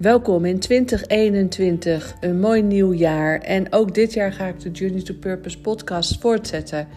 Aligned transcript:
Welkom 0.00 0.44
in 0.44 0.58
2021, 0.58 2.16
een 2.20 2.40
mooi 2.40 2.62
nieuw 2.62 2.92
jaar. 2.92 3.38
En 3.38 3.72
ook 3.72 3.94
dit 3.94 4.12
jaar 4.12 4.32
ga 4.32 4.46
ik 4.46 4.60
de 4.60 4.70
Journey 4.70 5.02
to 5.02 5.14
Purpose 5.14 5.60
podcast 5.60 6.20
voortzetten. 6.20 6.88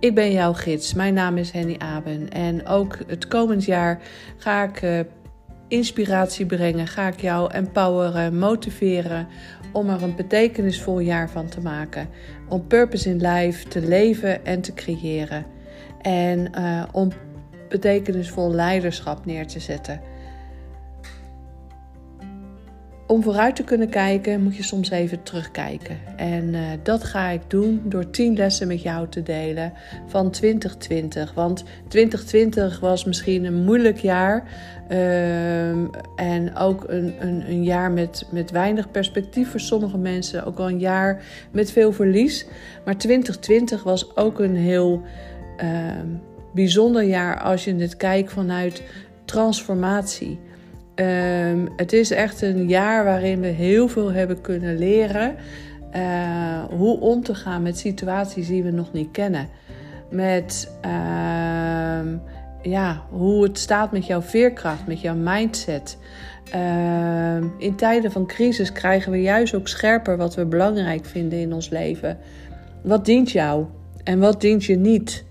Ik 0.00 0.14
ben 0.14 0.32
jouw 0.32 0.52
gids, 0.52 0.94
mijn 0.94 1.14
naam 1.14 1.36
is 1.36 1.50
Henny 1.50 1.76
Aben. 1.78 2.28
En 2.28 2.66
ook 2.66 2.98
het 3.06 3.28
komend 3.28 3.64
jaar 3.64 4.00
ga 4.36 4.64
ik 4.64 4.82
uh, 4.82 5.00
inspiratie 5.68 6.46
brengen, 6.46 6.86
ga 6.86 7.08
ik 7.08 7.20
jou 7.20 7.52
empoweren, 7.52 8.38
motiveren 8.38 9.26
om 9.72 9.88
er 9.88 10.02
een 10.02 10.16
betekenisvol 10.16 10.98
jaar 10.98 11.30
van 11.30 11.48
te 11.48 11.60
maken. 11.60 12.08
Om 12.48 12.66
purpose 12.66 13.08
in 13.08 13.26
life 13.26 13.68
te 13.68 13.80
leven 13.80 14.44
en 14.44 14.60
te 14.60 14.74
creëren. 14.74 15.46
En 16.00 16.50
uh, 16.58 16.82
om 16.92 17.08
betekenisvol 17.68 18.50
leiderschap 18.50 19.26
neer 19.26 19.46
te 19.46 19.60
zetten. 19.60 20.09
Om 23.10 23.22
vooruit 23.22 23.56
te 23.56 23.64
kunnen 23.64 23.88
kijken 23.88 24.42
moet 24.42 24.56
je 24.56 24.62
soms 24.62 24.90
even 24.90 25.22
terugkijken. 25.22 25.98
En 26.16 26.54
uh, 26.54 26.60
dat 26.82 27.04
ga 27.04 27.28
ik 27.28 27.40
doen 27.48 27.82
door 27.84 28.10
10 28.10 28.36
lessen 28.36 28.68
met 28.68 28.82
jou 28.82 29.08
te 29.08 29.22
delen 29.22 29.72
van 30.06 30.30
2020. 30.30 31.34
Want 31.34 31.64
2020 31.88 32.80
was 32.80 33.04
misschien 33.04 33.44
een 33.44 33.64
moeilijk 33.64 33.98
jaar. 33.98 34.44
Uh, 34.90 35.70
en 36.16 36.56
ook 36.56 36.84
een, 36.88 37.14
een, 37.20 37.50
een, 37.50 37.64
jaar 37.64 37.90
met, 37.90 38.26
met 38.30 38.50
weinig 38.50 38.90
perspectief 38.90 39.50
voor 39.50 39.60
sommige 39.60 39.98
mensen. 39.98 40.44
Ook 40.44 40.56
wel 40.56 40.68
een 40.68 40.78
jaar 40.78 41.22
met 41.52 41.70
veel 41.70 41.92
verlies. 41.92 42.46
Maar 42.84 42.96
2020 42.96 43.82
was 43.82 44.16
ook 44.16 44.38
een 44.38 44.56
heel 44.56 45.02
uh, 45.62 45.68
bijzonder 46.54 47.02
jaar 47.02 47.40
als 47.40 47.64
je 47.64 47.74
het 47.74 47.96
kijkt 47.96 48.32
vanuit 48.32 48.82
transformatie. 49.24 50.38
Um, 50.94 51.68
het 51.76 51.92
is 51.92 52.10
echt 52.10 52.42
een 52.42 52.68
jaar 52.68 53.04
waarin 53.04 53.40
we 53.40 53.46
heel 53.46 53.88
veel 53.88 54.12
hebben 54.12 54.40
kunnen 54.40 54.78
leren. 54.78 55.34
Uh, 55.96 56.64
hoe 56.70 57.00
om 57.00 57.22
te 57.22 57.34
gaan 57.34 57.62
met 57.62 57.78
situaties 57.78 58.46
die 58.46 58.62
we 58.62 58.70
nog 58.70 58.92
niet 58.92 59.10
kennen. 59.10 59.48
Met 60.10 60.72
uh, 60.84 60.90
ja, 62.62 63.02
hoe 63.10 63.42
het 63.42 63.58
staat 63.58 63.92
met 63.92 64.06
jouw 64.06 64.22
veerkracht, 64.22 64.86
met 64.86 65.00
jouw 65.00 65.14
mindset. 65.14 65.98
Uh, 66.54 67.36
in 67.58 67.74
tijden 67.76 68.12
van 68.12 68.26
crisis 68.26 68.72
krijgen 68.72 69.12
we 69.12 69.20
juist 69.22 69.54
ook 69.54 69.68
scherper 69.68 70.16
wat 70.16 70.34
we 70.34 70.46
belangrijk 70.46 71.04
vinden 71.04 71.38
in 71.38 71.52
ons 71.52 71.68
leven. 71.68 72.18
Wat 72.82 73.04
dient 73.04 73.30
jou 73.30 73.64
en 74.04 74.18
wat 74.18 74.40
dient 74.40 74.64
je 74.64 74.76
niet? 74.76 75.24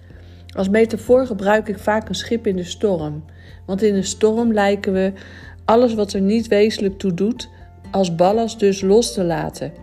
Als 0.55 0.69
metafoor 0.69 1.25
gebruik 1.25 1.67
ik 1.67 1.79
vaak 1.79 2.09
een 2.09 2.15
schip 2.15 2.47
in 2.47 2.55
de 2.55 2.63
storm. 2.63 3.23
Want 3.65 3.81
in 3.81 3.95
een 3.95 4.03
storm 4.03 4.53
lijken 4.53 4.93
we 4.93 5.13
alles 5.69 5.93
wat 5.93 6.13
er 6.13 6.21
niet 6.21 6.47
wezenlijk 6.47 6.97
toe 6.97 7.13
doet, 7.13 7.49
als 7.91 8.15
ballast 8.15 8.59
dus 8.59 8.81
los 8.81 9.13
te 9.13 9.23
laten. 9.23 9.73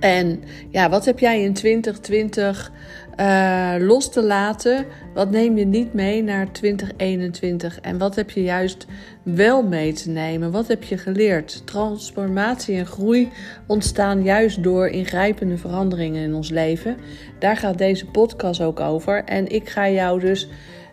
En 0.00 0.42
ja, 0.70 0.90
wat 0.90 1.04
heb 1.04 1.18
jij 1.18 1.42
in 1.42 1.52
2020 1.52 2.72
uh, 3.20 3.74
eh, 3.74 3.82
los 3.82 4.10
te 4.10 4.22
laten? 4.22 4.86
Wat 5.14 5.30
neem 5.30 5.58
je 5.58 5.64
niet 5.64 5.94
mee 5.94 6.22
naar 6.22 6.52
2021? 6.52 7.80
En 7.80 7.98
wat 7.98 8.14
heb 8.14 8.30
je 8.30 8.42
juist 8.42 8.86
wel 9.22 9.62
mee 9.62 9.92
te 9.92 10.10
nemen? 10.10 10.50
Wat 10.50 10.68
heb 10.68 10.82
je 10.82 10.98
geleerd? 10.98 11.66
Transformatie 11.66 12.76
en 12.76 12.86
groei 12.86 13.28
ontstaan 13.66 14.22
juist 14.22 14.62
door 14.62 14.88
ingrijpende 14.88 15.56
veranderingen 15.56 16.22
in 16.22 16.34
ons 16.34 16.50
leven. 16.50 16.96
Daar 17.38 17.56
gaat 17.56 17.78
deze 17.78 18.06
podcast 18.06 18.60
ook 18.60 18.80
over. 18.80 19.24
En 19.24 19.48
ik 19.48 19.68
ga 19.68 19.90
jou 19.90 20.20
dus 20.20 20.48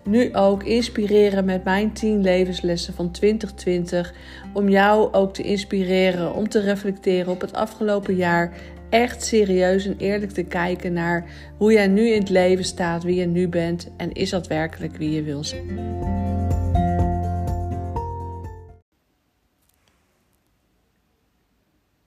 nu 0.09 0.35
ook 0.35 0.63
inspireren 0.63 1.45
met 1.45 1.63
mijn 1.63 1.93
10 1.93 2.21
levenslessen 2.21 2.93
van 2.93 3.11
2020. 3.11 4.13
Om 4.53 4.69
jou 4.69 5.13
ook 5.13 5.33
te 5.33 5.43
inspireren 5.43 6.33
om 6.33 6.49
te 6.49 6.59
reflecteren 6.59 7.31
op 7.31 7.41
het 7.41 7.53
afgelopen 7.53 8.15
jaar. 8.15 8.53
Echt 8.89 9.23
serieus 9.23 9.85
en 9.85 9.97
eerlijk 9.97 10.31
te 10.31 10.43
kijken 10.43 10.93
naar 10.93 11.25
hoe 11.57 11.73
jij 11.73 11.87
nu 11.87 12.09
in 12.09 12.19
het 12.19 12.29
leven 12.29 12.65
staat, 12.65 13.03
wie 13.03 13.15
je 13.15 13.25
nu 13.25 13.47
bent 13.47 13.87
en 13.97 14.11
is 14.11 14.29
dat 14.29 14.47
werkelijk 14.47 14.95
wie 14.95 15.11
je 15.11 15.23
wil 15.23 15.43
zijn. 15.43 15.97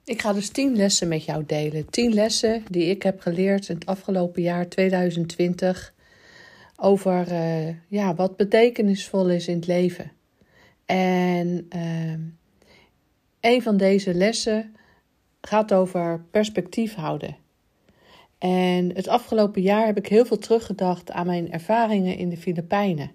Ik 0.05 0.21
ga 0.21 0.33
dus 0.33 0.49
10 0.49 0.77
lessen 0.77 1.09
met 1.09 1.25
jou 1.25 1.45
delen. 1.47 1.91
10 1.91 2.15
lessen 2.15 2.63
die 2.71 2.85
ik 2.85 3.03
heb 3.03 3.21
geleerd 3.21 3.69
in 3.69 3.75
het 3.75 3.87
afgelopen 3.87 4.43
jaar 4.43 4.69
2020 4.69 5.93
over 6.83 7.33
uh, 7.33 7.75
ja, 7.89 8.15
wat 8.15 8.37
betekenisvol 8.37 9.29
is 9.29 9.49
in 9.49 9.57
het 9.57 9.67
leven. 9.67 10.13
En 10.87 11.69
uh, 11.77 12.13
een 13.41 13.63
van 13.63 13.77
deze 13.77 14.15
lessen 14.15 14.77
gaat 15.41 15.73
over 15.73 16.25
perspectief 16.31 16.95
houden. 16.95 17.37
En 18.39 18.95
het 18.95 19.09
afgelopen 19.09 19.63
jaar 19.63 19.87
heb 19.87 19.97
ik 19.97 20.07
heel 20.07 20.25
veel 20.25 20.39
teruggedacht 20.39 21.11
aan 21.11 21.27
mijn 21.27 21.53
ervaringen 21.53 22.17
in 22.17 22.29
de 22.29 22.37
Filipijnen. 22.37 23.13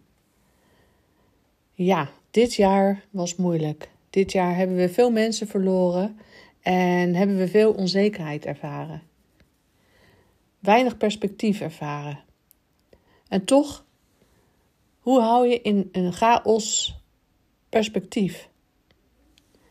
Ja, 1.74 2.10
dit 2.32 2.54
jaar 2.54 3.04
was 3.10 3.36
moeilijk. 3.36 3.90
Dit 4.10 4.32
jaar 4.32 4.56
hebben 4.56 4.76
we 4.76 4.90
veel 4.90 5.12
mensen 5.12 5.48
verloren 5.48 6.20
en 6.62 7.16
hebben 7.16 7.38
we 7.38 7.48
veel 7.48 7.72
onzekerheid 7.72 8.46
ervaren. 8.46 9.02
Weinig 10.60 10.98
perspectief 10.98 11.62
ervaren. 11.62 12.26
En 13.30 13.46
toch, 13.46 13.86
hoe 15.00 15.22
hou 15.22 15.48
je 15.48 15.62
in 15.62 15.90
een 15.92 16.14
chaos 16.14 17.00
perspectief? 17.70 18.50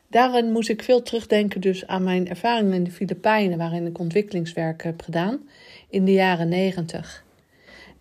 Daarin 0.09 0.53
moest 0.53 0.69
ik 0.69 0.83
veel 0.83 1.03
terugdenken 1.03 1.61
dus 1.61 1.87
aan 1.87 2.05
mijn 2.05 2.29
ervaringen 2.29 2.73
in 2.73 2.85
de 2.85 2.91
Filipijnen, 2.91 3.59
waarin 3.59 3.87
ik 3.87 3.99
ontwikkelingswerk 3.99 4.83
heb 4.83 5.03
gedaan 5.03 5.49
in 5.89 6.05
de 6.05 6.13
jaren 6.13 6.49
negentig. 6.49 7.25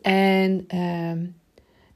En 0.02 0.66
uh, 0.74 1.28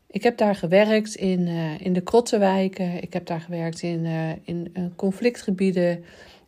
ik 0.08 0.24
heb 0.24 0.38
daar 0.38 0.56
gewerkt 0.56 1.16
in, 1.16 1.40
uh, 1.48 1.82
in 1.82 1.94
de 1.94 2.02
krottenwijken, 2.02 3.02
ik 3.02 3.14
heb 3.14 3.26
daar 3.26 3.42
gewerkt 3.42 3.82
in, 3.82 4.06
uh, 4.06 4.32
in 4.44 4.72
uh, 4.74 4.86
conflictgebieden, 4.96 6.04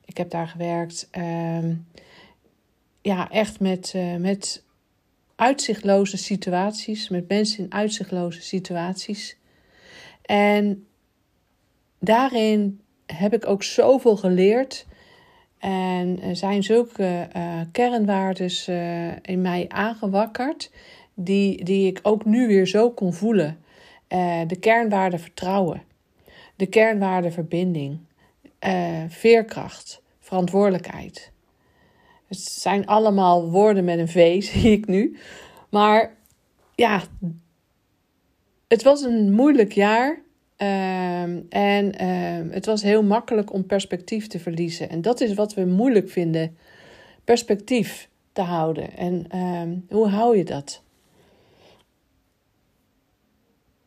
ik 0.06 0.18
heb 0.18 0.30
daar 0.30 0.48
gewerkt 0.48 1.08
ehm, 1.12 1.74
ja, 3.02 3.30
echt 3.30 3.60
met, 3.60 3.96
met 4.20 4.64
uitzichtloze 5.42 6.18
situaties, 6.18 7.10
met 7.10 7.28
mensen 7.28 7.64
in 7.64 7.74
uitzichtloze 7.74 8.42
situaties. 8.42 9.38
En 10.22 10.88
daarin 12.00 12.82
heb 13.06 13.34
ik 13.34 13.48
ook 13.48 13.64
zoveel 13.64 14.18
geleerd. 14.18 14.86
En 15.58 16.36
zijn 16.36 16.64
zulke 16.64 17.28
uh, 17.36 17.62
kernwaardes 17.72 18.68
uh, 18.68 19.08
in 19.22 19.42
mij 19.42 19.66
aangewakkerd, 19.68 20.72
die, 21.14 21.64
die 21.64 21.88
ik 21.88 22.00
ook 22.04 22.26
nu 22.26 22.48
weer 22.48 22.68
zo 22.68 22.92
kon 22.92 23.14
voelen. 23.14 23.64
Uh, 24.10 24.42
de 24.48 24.60
kernwaarde 24.60 25.18
vertrouwen, 25.18 25.84
de 26.56 26.66
kernwaarde 26.66 27.32
verbinding, 27.32 28.00
veerkracht, 29.08 30.02
verantwoordelijkheid. 30.20 31.32
Het 32.32 32.40
zijn 32.40 32.86
allemaal 32.86 33.50
woorden 33.50 33.84
met 33.84 34.00
een 34.00 34.08
V, 34.08 34.44
zie 34.52 34.72
ik 34.72 34.88
nu. 34.88 35.18
Maar 35.70 36.16
ja, 36.76 37.04
het 38.68 38.84
was 38.84 39.02
een 39.02 39.32
moeilijk 39.32 39.72
jaar. 39.72 40.10
Um, 40.58 41.46
en 41.50 42.08
um, 42.08 42.52
het 42.52 42.66
was 42.66 42.82
heel 42.82 43.04
makkelijk 43.04 43.54
om 43.54 43.66
perspectief 43.66 44.28
te 44.28 44.40
verliezen. 44.40 44.90
En 44.90 45.02
dat 45.02 45.22
is 45.22 45.34
wat 45.34 45.54
we 45.54 45.66
moeilijk 45.66 46.10
vinden: 46.10 46.58
perspectief 47.24 48.10
te 48.34 48.42
houden. 48.42 48.98
En 48.98 49.38
um, 49.38 49.86
hoe 49.90 50.08
hou 50.08 50.38
je 50.38 50.44
dat? 50.44 50.82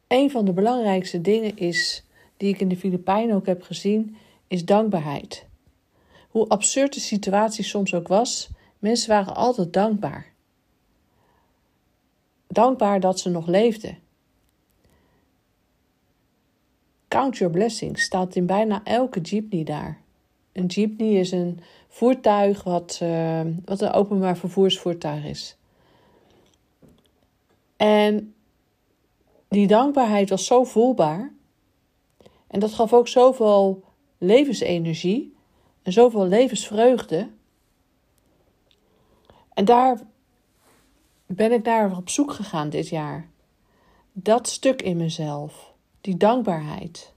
Een 0.09 0.31
van 0.31 0.44
de 0.44 0.53
belangrijkste 0.53 1.21
dingen 1.21 1.56
is, 1.56 2.05
die 2.37 2.49
ik 2.49 2.61
in 2.61 2.69
de 2.69 2.76
Filipijnen 2.76 3.37
ook 3.37 3.47
heb 3.47 3.62
gezien, 3.62 4.17
is 4.49 4.64
dankbaarheid. 4.64 5.47
Hoe 6.35 6.49
absurd 6.49 6.95
de 6.95 7.01
situatie 7.01 7.65
soms 7.65 7.95
ook 7.95 8.09
was, 8.09 8.49
mensen 8.79 9.09
waren 9.09 9.35
altijd 9.35 9.73
dankbaar. 9.73 10.33
Dankbaar 12.47 13.01
dat 13.01 13.21
ze 13.21 13.31
nog 13.31 13.47
leefden. 13.47 13.99
Count 17.09 17.37
your 17.37 17.53
blessings 17.53 18.03
staat 18.03 18.37
in 18.37 18.47
bijna 18.47 18.85
elke 18.85 19.21
jeepney 19.21 19.65
daar. 19.65 20.01
Een 20.53 20.67
jeepney 20.67 21.13
is 21.13 21.31
een 21.31 21.61
voertuig 21.89 22.63
wat, 22.63 23.01
uh, 23.03 23.41
wat 23.65 23.81
een 23.81 23.93
openbaar 23.93 24.37
vervoersvoertuig 24.37 25.25
is. 25.25 25.57
En 27.77 28.35
die 29.49 29.67
dankbaarheid 29.67 30.31
was 30.31 30.47
zo 30.47 30.65
voelbaar. 30.65 31.33
En 32.47 32.61
dat 32.61 32.73
gaf 32.73 32.93
ook 32.93 33.09
zoveel 33.09 33.85
levensenergie 34.19 35.34
en 35.85 35.93
zoveel 35.93 36.27
levensvreugde. 36.27 37.29
En 39.55 39.65
daar 39.65 40.01
ben 41.27 41.53
ik 41.53 41.65
naar 41.65 41.97
op 41.97 42.09
zoek 42.09 42.33
gegaan 42.33 42.71
dit 42.71 42.89
jaar. 42.89 43.29
Dat 44.13 44.49
stuk 44.49 44.83
in 44.83 44.97
mezelf, 44.97 45.73
die 46.01 46.17
dankbaarheid. 46.17 47.13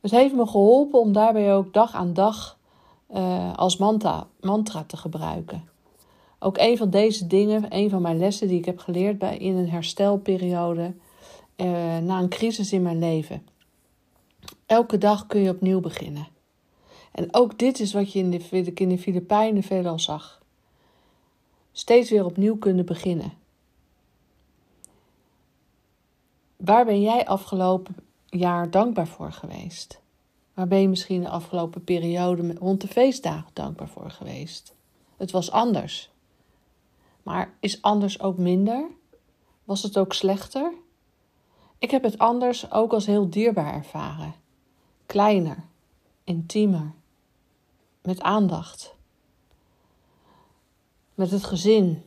Het 0.00 0.10
heeft 0.10 0.34
me 0.34 0.46
geholpen 0.46 1.00
om 1.00 1.12
daarbij 1.12 1.54
ook 1.54 1.72
dag 1.72 1.94
aan 1.94 2.12
dag 2.12 2.58
uh, 3.10 3.54
als 3.54 3.76
mantra, 3.76 4.26
mantra 4.40 4.84
te 4.84 4.96
gebruiken. 4.96 5.68
Ook 6.38 6.58
een 6.58 6.76
van 6.76 6.90
deze 6.90 7.26
dingen, 7.26 7.64
een 7.68 7.90
van 7.90 8.02
mijn 8.02 8.18
lessen 8.18 8.48
die 8.48 8.58
ik 8.58 8.64
heb 8.64 8.78
geleerd 8.78 9.18
bij, 9.18 9.36
in 9.36 9.56
een 9.56 9.70
herstelperiode 9.70 10.94
uh, 11.56 11.98
na 11.98 12.18
een 12.18 12.28
crisis 12.28 12.72
in 12.72 12.82
mijn 12.82 12.98
leven. 12.98 13.46
Elke 14.66 14.98
dag 14.98 15.26
kun 15.26 15.40
je 15.40 15.50
opnieuw 15.50 15.80
beginnen. 15.80 16.28
En 17.12 17.34
ook 17.34 17.58
dit 17.58 17.80
is 17.80 17.92
wat 17.92 18.12
je 18.12 18.18
in 18.18 18.30
de, 18.30 18.72
in 18.74 18.88
de 18.88 18.98
Filipijnen 18.98 19.62
veelal 19.62 19.98
zag. 19.98 20.42
Steeds 21.72 22.10
weer 22.10 22.24
opnieuw 22.24 22.56
kunnen 22.56 22.86
beginnen. 22.86 23.32
Waar 26.56 26.84
ben 26.84 27.00
jij 27.00 27.26
afgelopen 27.26 27.96
jaar 28.26 28.70
dankbaar 28.70 29.06
voor 29.06 29.32
geweest? 29.32 30.00
Waar 30.54 30.68
ben 30.68 30.80
je 30.80 30.88
misschien 30.88 31.20
de 31.20 31.28
afgelopen 31.28 31.84
periode 31.84 32.54
rond 32.54 32.80
de 32.80 32.88
feestdagen 32.88 33.50
dankbaar 33.52 33.88
voor 33.88 34.10
geweest? 34.10 34.74
Het 35.16 35.30
was 35.30 35.50
anders. 35.50 36.10
Maar 37.22 37.54
is 37.60 37.82
anders 37.82 38.20
ook 38.20 38.36
minder? 38.38 38.86
Was 39.64 39.82
het 39.82 39.98
ook 39.98 40.12
slechter? 40.12 40.72
Ik 41.78 41.90
heb 41.90 42.02
het 42.02 42.18
anders 42.18 42.70
ook 42.70 42.92
als 42.92 43.06
heel 43.06 43.30
dierbaar 43.30 43.74
ervaren. 43.74 44.34
Kleiner, 45.06 45.56
intiemer, 46.24 46.92
met 48.02 48.20
aandacht, 48.20 48.94
met 51.14 51.30
het 51.30 51.44
gezin. 51.44 52.02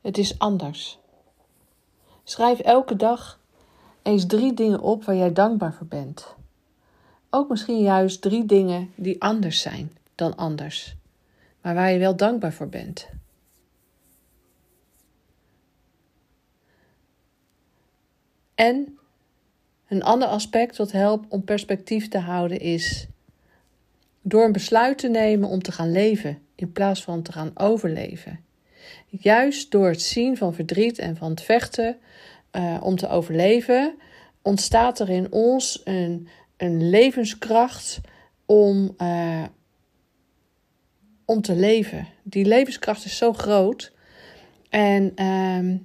Het 0.00 0.18
is 0.18 0.38
anders. 0.38 0.98
Schrijf 2.24 2.58
elke 2.58 2.96
dag 2.96 3.38
eens 4.02 4.26
drie 4.26 4.54
dingen 4.54 4.80
op 4.80 5.04
waar 5.04 5.16
jij 5.16 5.32
dankbaar 5.32 5.74
voor 5.74 5.86
bent. 5.86 6.34
Ook 7.30 7.48
misschien 7.48 7.80
juist 7.80 8.20
drie 8.20 8.44
dingen 8.44 8.92
die 8.96 9.22
anders 9.22 9.60
zijn 9.60 9.96
dan 10.14 10.36
anders, 10.36 10.96
maar 11.60 11.74
waar 11.74 11.90
je 11.90 11.98
wel 11.98 12.16
dankbaar 12.16 12.52
voor 12.52 12.68
bent. 12.68 13.08
En 18.58 18.98
een 19.88 20.02
ander 20.02 20.28
aspect 20.28 20.76
wat 20.76 20.92
helpt 20.92 21.26
om 21.28 21.44
perspectief 21.44 22.08
te 22.08 22.18
houden 22.18 22.60
is 22.60 23.06
door 24.22 24.44
een 24.44 24.52
besluit 24.52 24.98
te 24.98 25.08
nemen 25.08 25.48
om 25.48 25.62
te 25.62 25.72
gaan 25.72 25.92
leven 25.92 26.38
in 26.54 26.72
plaats 26.72 27.02
van 27.02 27.22
te 27.22 27.32
gaan 27.32 27.50
overleven. 27.54 28.40
Juist 29.06 29.70
door 29.70 29.88
het 29.88 30.02
zien 30.02 30.36
van 30.36 30.54
verdriet 30.54 30.98
en 30.98 31.16
van 31.16 31.30
het 31.30 31.42
vechten 31.42 31.98
uh, 32.52 32.80
om 32.82 32.96
te 32.96 33.08
overleven, 33.08 33.94
ontstaat 34.42 35.00
er 35.00 35.10
in 35.10 35.32
ons 35.32 35.80
een, 35.84 36.28
een 36.56 36.90
levenskracht 36.90 38.00
om, 38.46 38.94
uh, 38.98 39.44
om 41.24 41.40
te 41.40 41.54
leven. 41.54 42.06
Die 42.22 42.44
levenskracht 42.44 43.04
is 43.04 43.16
zo 43.16 43.32
groot. 43.32 43.92
En, 44.68 45.12
uh, 45.16 45.78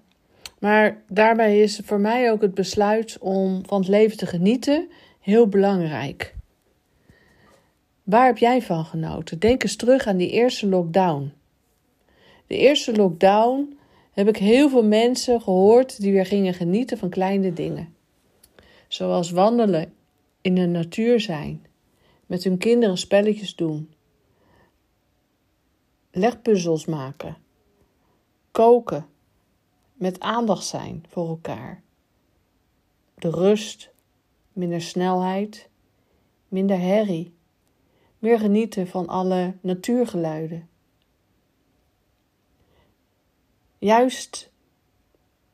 maar 0.64 1.04
daarbij 1.08 1.60
is 1.60 1.82
voor 1.84 2.00
mij 2.00 2.32
ook 2.32 2.42
het 2.42 2.54
besluit 2.54 3.18
om 3.20 3.66
van 3.66 3.80
het 3.80 3.90
leven 3.90 4.18
te 4.18 4.26
genieten 4.26 4.90
heel 5.20 5.48
belangrijk. 5.48 6.36
Waar 8.04 8.26
heb 8.26 8.38
jij 8.38 8.62
van 8.62 8.86
genoten? 8.86 9.40
Denk 9.40 9.64
eens 9.64 9.76
terug 9.76 10.08
aan 10.08 10.18
die 10.18 10.30
eerste 10.30 10.68
lockdown. 10.68 11.34
De 12.48 12.58
eerste 12.58 12.96
lockdown 12.96 13.78
heb 14.12 14.28
ik 14.28 14.38
heel 14.38 14.70
veel 14.70 14.84
mensen 14.84 15.42
gehoord 15.42 16.02
die 16.02 16.12
weer 16.12 16.26
gingen 16.26 16.54
genieten 16.54 16.98
van 16.98 17.10
kleine 17.10 17.54
dingen. 17.54 17.96
Zoals 18.88 19.32
wandelen, 19.32 19.94
in 20.42 20.56
de 20.56 20.66
natuur 20.66 21.20
zijn, 21.20 21.66
met 22.26 22.44
hun 22.44 22.58
kinderen 22.58 22.98
spelletjes 22.98 23.56
doen, 23.56 23.94
legpuzzels 26.12 26.86
maken, 26.86 27.38
koken, 28.52 29.12
met 30.04 30.20
aandacht 30.20 30.66
zijn 30.66 31.06
voor 31.08 31.28
elkaar. 31.28 31.84
De 33.16 33.30
rust, 33.30 33.92
minder 34.54 34.82
snelheid, 34.82 35.70
minder 36.48 36.80
herrie, 36.80 37.34
meer 38.20 38.40
genieten 38.40 38.88
van 38.88 39.08
alle 39.08 39.54
natuurgeluiden. 39.62 40.70
Juist 43.78 44.52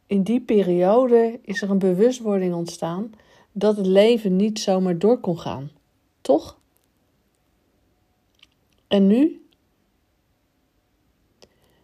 in 0.08 0.24
die 0.24 0.42
periode 0.42 1.40
is 1.42 1.62
er 1.62 1.70
een 1.70 1.80
bewustwording 1.80 2.54
ontstaan 2.54 3.14
dat 3.52 3.78
het 3.78 3.86
leven 3.86 4.36
niet 4.36 4.60
zomaar 4.60 4.98
door 4.98 5.20
kon 5.20 5.40
gaan. 5.40 5.72
Toch? 6.22 6.60
En 8.88 9.08
nu? 9.08 9.48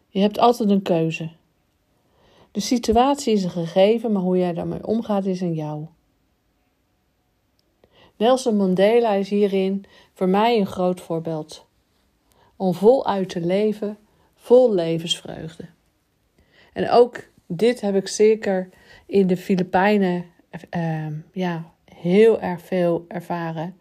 Je 0.09 0.19
hebt 0.19 0.39
altijd 0.39 0.69
een 0.69 0.81
keuze. 0.81 1.34
De 2.55 2.61
situatie 2.61 3.33
is 3.33 3.43
een 3.43 3.49
gegeven, 3.49 4.11
maar 4.11 4.21
hoe 4.21 4.37
jij 4.37 4.53
daarmee 4.53 4.87
omgaat 4.87 5.25
is 5.25 5.41
aan 5.41 5.53
jou. 5.53 5.85
Nelson 8.17 8.55
Mandela 8.55 9.13
is 9.13 9.29
hierin 9.29 9.85
voor 10.13 10.29
mij 10.29 10.59
een 10.59 10.65
groot 10.65 11.01
voorbeeld. 11.01 11.65
Om 12.55 12.73
voluit 12.73 13.29
te 13.29 13.41
leven, 13.41 13.97
vol 14.35 14.73
levensvreugde. 14.73 15.65
En 16.73 16.89
ook 16.89 17.23
dit 17.45 17.81
heb 17.81 17.95
ik 17.95 18.07
zeker 18.07 18.69
in 19.05 19.27
de 19.27 19.37
Filipijnen 19.37 20.25
uh, 20.75 21.07
ja, 21.31 21.71
heel 21.95 22.41
erg 22.41 22.61
veel 22.61 23.05
ervaren. 23.07 23.77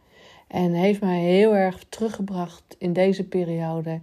En 0.46 0.72
heeft 0.72 1.00
mij 1.00 1.20
heel 1.20 1.54
erg 1.54 1.84
teruggebracht 1.88 2.76
in 2.78 2.92
deze 2.92 3.24
periode 3.24 4.00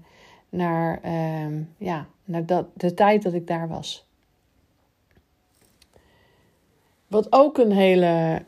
naar, 0.50 1.02
uh, 1.06 1.58
ja, 1.78 2.08
naar 2.26 2.46
dat, 2.46 2.68
de 2.74 2.94
tijd 2.94 3.24
dat 3.24 3.34
ik 3.34 3.48
daar 3.48 3.68
was. 3.68 4.10
Wat 7.12 7.28
ook 7.30 7.58
een 7.58 7.72
hele 7.72 8.46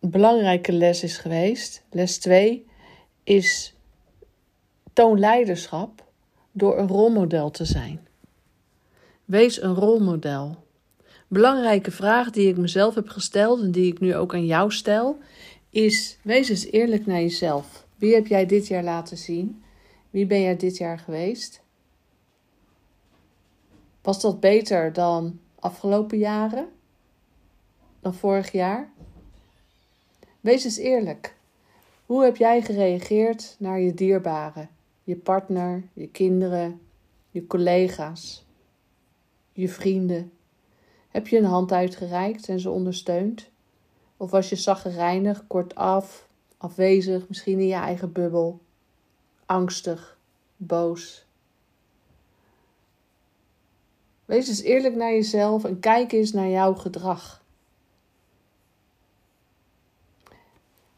belangrijke 0.00 0.72
les 0.72 1.02
is 1.02 1.18
geweest, 1.18 1.84
les 1.90 2.18
2, 2.18 2.66
is 3.24 3.76
toon 4.92 5.18
leiderschap 5.18 6.04
door 6.52 6.78
een 6.78 6.88
rolmodel 6.88 7.50
te 7.50 7.64
zijn. 7.64 8.08
Wees 9.24 9.62
een 9.62 9.74
rolmodel. 9.74 10.56
Belangrijke 11.26 11.90
vraag 11.90 12.30
die 12.30 12.48
ik 12.48 12.56
mezelf 12.56 12.94
heb 12.94 13.08
gesteld 13.08 13.60
en 13.60 13.70
die 13.70 13.92
ik 13.92 14.00
nu 14.00 14.14
ook 14.14 14.34
aan 14.34 14.46
jou 14.46 14.72
stel, 14.72 15.18
is: 15.70 16.18
wees 16.22 16.48
eens 16.48 16.64
eerlijk 16.64 17.06
naar 17.06 17.20
jezelf. 17.20 17.86
Wie 17.96 18.14
heb 18.14 18.26
jij 18.26 18.46
dit 18.46 18.66
jaar 18.66 18.84
laten 18.84 19.16
zien? 19.16 19.62
Wie 20.10 20.26
ben 20.26 20.40
jij 20.40 20.56
dit 20.56 20.76
jaar 20.76 20.98
geweest? 20.98 21.62
Was 24.02 24.20
dat 24.20 24.40
beter 24.40 24.92
dan 24.92 25.40
afgelopen 25.58 26.18
jaren? 26.18 26.76
Vorig 28.14 28.52
jaar? 28.52 28.90
Wees 30.40 30.64
eens 30.64 30.76
eerlijk. 30.76 31.36
Hoe 32.06 32.24
heb 32.24 32.36
jij 32.36 32.62
gereageerd 32.62 33.56
naar 33.58 33.80
je 33.80 33.94
dierbaren, 33.94 34.68
je 35.04 35.16
partner, 35.16 35.82
je 35.92 36.08
kinderen, 36.08 36.80
je 37.30 37.46
collega's? 37.46 38.46
je 39.60 39.68
vrienden? 39.68 40.32
Heb 41.08 41.28
je 41.28 41.38
een 41.38 41.44
hand 41.44 41.72
uitgereikt 41.72 42.48
en 42.48 42.60
ze 42.60 42.70
ondersteund? 42.70 43.50
Of 44.16 44.30
was 44.30 44.48
je 44.48 44.56
zaggerijnig, 44.56 45.46
kortaf, 45.46 46.28
afwezig, 46.56 47.28
misschien 47.28 47.58
in 47.58 47.66
je 47.66 47.74
eigen 47.74 48.12
bubbel, 48.12 48.60
angstig, 49.46 50.18
boos? 50.56 51.24
Wees 54.24 54.48
eens 54.48 54.62
eerlijk 54.62 54.94
naar 54.94 55.12
jezelf 55.12 55.64
en 55.64 55.80
kijk 55.80 56.12
eens 56.12 56.32
naar 56.32 56.48
jouw 56.48 56.74
gedrag. 56.74 57.42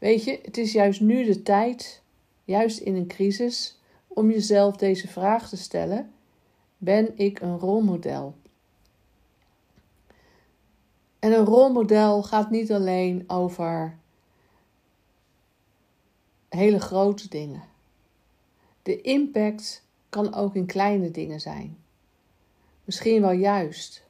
Weet 0.01 0.23
je, 0.23 0.39
het 0.43 0.57
is 0.57 0.71
juist 0.71 1.01
nu 1.01 1.23
de 1.23 1.43
tijd, 1.43 2.01
juist 2.43 2.79
in 2.79 2.95
een 2.95 3.07
crisis, 3.07 3.79
om 4.07 4.31
jezelf 4.31 4.75
deze 4.75 5.07
vraag 5.07 5.49
te 5.49 5.57
stellen: 5.57 6.11
Ben 6.77 7.17
ik 7.17 7.41
een 7.41 7.57
rolmodel? 7.57 8.35
En 11.19 11.31
een 11.31 11.45
rolmodel 11.45 12.23
gaat 12.23 12.49
niet 12.49 12.71
alleen 12.71 13.29
over 13.29 13.97
hele 16.49 16.79
grote 16.79 17.29
dingen. 17.29 17.63
De 18.83 19.01
impact 19.01 19.83
kan 20.09 20.33
ook 20.33 20.55
in 20.55 20.65
kleine 20.65 21.11
dingen 21.11 21.39
zijn. 21.39 21.77
Misschien 22.83 23.21
wel 23.21 23.31
juist. 23.31 24.03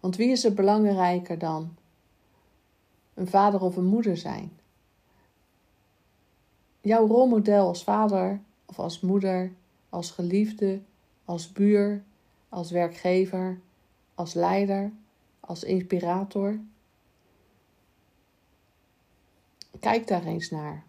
Want 0.00 0.16
wie 0.16 0.28
is 0.28 0.44
er 0.44 0.54
belangrijker 0.54 1.38
dan 1.38 1.76
een 3.14 3.26
vader 3.26 3.60
of 3.60 3.76
een 3.76 3.84
moeder 3.84 4.16
zijn? 4.16 4.52
Jouw 6.80 7.06
rolmodel 7.06 7.66
als 7.66 7.84
vader 7.84 8.40
of 8.64 8.78
als 8.78 9.00
moeder, 9.00 9.52
als 9.88 10.10
geliefde, 10.10 10.80
als 11.24 11.52
buur, 11.52 12.02
als 12.48 12.70
werkgever, 12.70 13.60
als 14.14 14.34
leider, 14.34 14.92
als 15.40 15.64
inspirator. 15.64 16.58
Kijk 19.80 20.06
daar 20.06 20.24
eens 20.24 20.50
naar. 20.50 20.84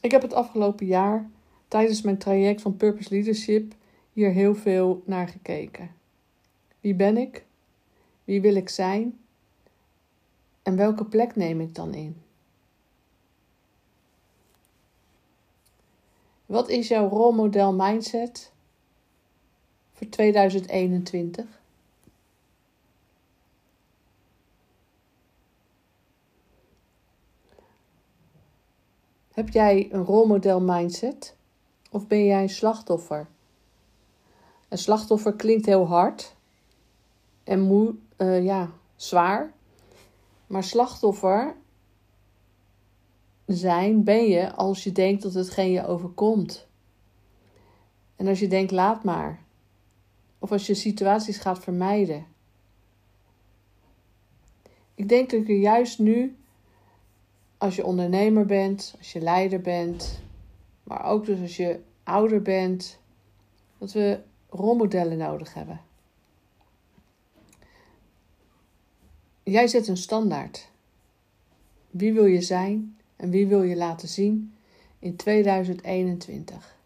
Ik 0.00 0.10
heb 0.10 0.22
het 0.22 0.32
afgelopen 0.32 0.86
jaar 0.86 1.30
tijdens 1.68 2.02
mijn 2.02 2.18
traject 2.18 2.62
van 2.62 2.76
Purpose 2.76 3.10
Leadership 3.10 3.74
hier 4.12 4.30
heel 4.30 4.54
veel 4.54 5.02
naar 5.06 5.28
gekeken. 5.28 5.90
Wie 6.80 6.94
ben 6.94 7.16
ik? 7.16 7.44
Wie 8.24 8.40
wil 8.40 8.54
ik 8.54 8.68
zijn? 8.68 9.18
En 10.64 10.76
welke 10.76 11.04
plek 11.04 11.36
neem 11.36 11.60
ik 11.60 11.74
dan 11.74 11.94
in? 11.94 12.22
Wat 16.46 16.68
is 16.68 16.88
jouw 16.88 17.08
rolmodel 17.08 17.74
mindset 17.74 18.52
voor 19.92 20.08
2021? 20.08 21.60
Heb 29.32 29.48
jij 29.48 29.88
een 29.92 30.04
rolmodel 30.04 30.60
mindset 30.60 31.36
of 31.90 32.06
ben 32.06 32.24
jij 32.24 32.42
een 32.42 32.48
slachtoffer? 32.48 33.26
Een 34.68 34.78
slachtoffer 34.78 35.34
klinkt 35.34 35.66
heel 35.66 35.86
hard 35.86 36.34
en 37.44 37.60
moe, 37.60 37.94
uh, 38.18 38.44
ja, 38.44 38.70
zwaar. 38.96 39.52
Maar 40.46 40.64
slachtoffer 40.64 41.56
zijn 43.46 44.04
ben 44.04 44.28
je 44.28 44.52
als 44.52 44.84
je 44.84 44.92
denkt 44.92 45.22
dat 45.22 45.34
het 45.34 45.50
geen 45.50 45.70
je 45.70 45.86
overkomt. 45.86 46.66
En 48.16 48.26
als 48.26 48.38
je 48.40 48.48
denkt, 48.48 48.70
laat 48.70 49.04
maar. 49.04 49.42
Of 50.38 50.52
als 50.52 50.66
je 50.66 50.74
situaties 50.74 51.38
gaat 51.38 51.58
vermijden. 51.58 52.26
Ik 54.94 55.08
denk 55.08 55.30
dat 55.30 55.46
je 55.46 55.58
juist 55.58 55.98
nu, 55.98 56.36
als 57.58 57.76
je 57.76 57.84
ondernemer 57.84 58.46
bent, 58.46 58.94
als 58.98 59.12
je 59.12 59.20
leider 59.20 59.60
bent, 59.60 60.22
maar 60.82 61.04
ook 61.04 61.26
dus 61.26 61.40
als 61.40 61.56
je 61.56 61.80
ouder 62.02 62.42
bent, 62.42 62.98
dat 63.78 63.92
we 63.92 64.20
rolmodellen 64.48 65.18
nodig 65.18 65.54
hebben. 65.54 65.80
Jij 69.44 69.66
zet 69.66 69.88
een 69.88 69.96
standaard. 69.96 70.68
Wie 71.90 72.12
wil 72.12 72.24
je 72.24 72.40
zijn 72.40 72.98
en 73.16 73.30
wie 73.30 73.46
wil 73.46 73.62
je 73.62 73.76
laten 73.76 74.08
zien 74.08 74.54
in 74.98 75.16
2021? 75.16 76.76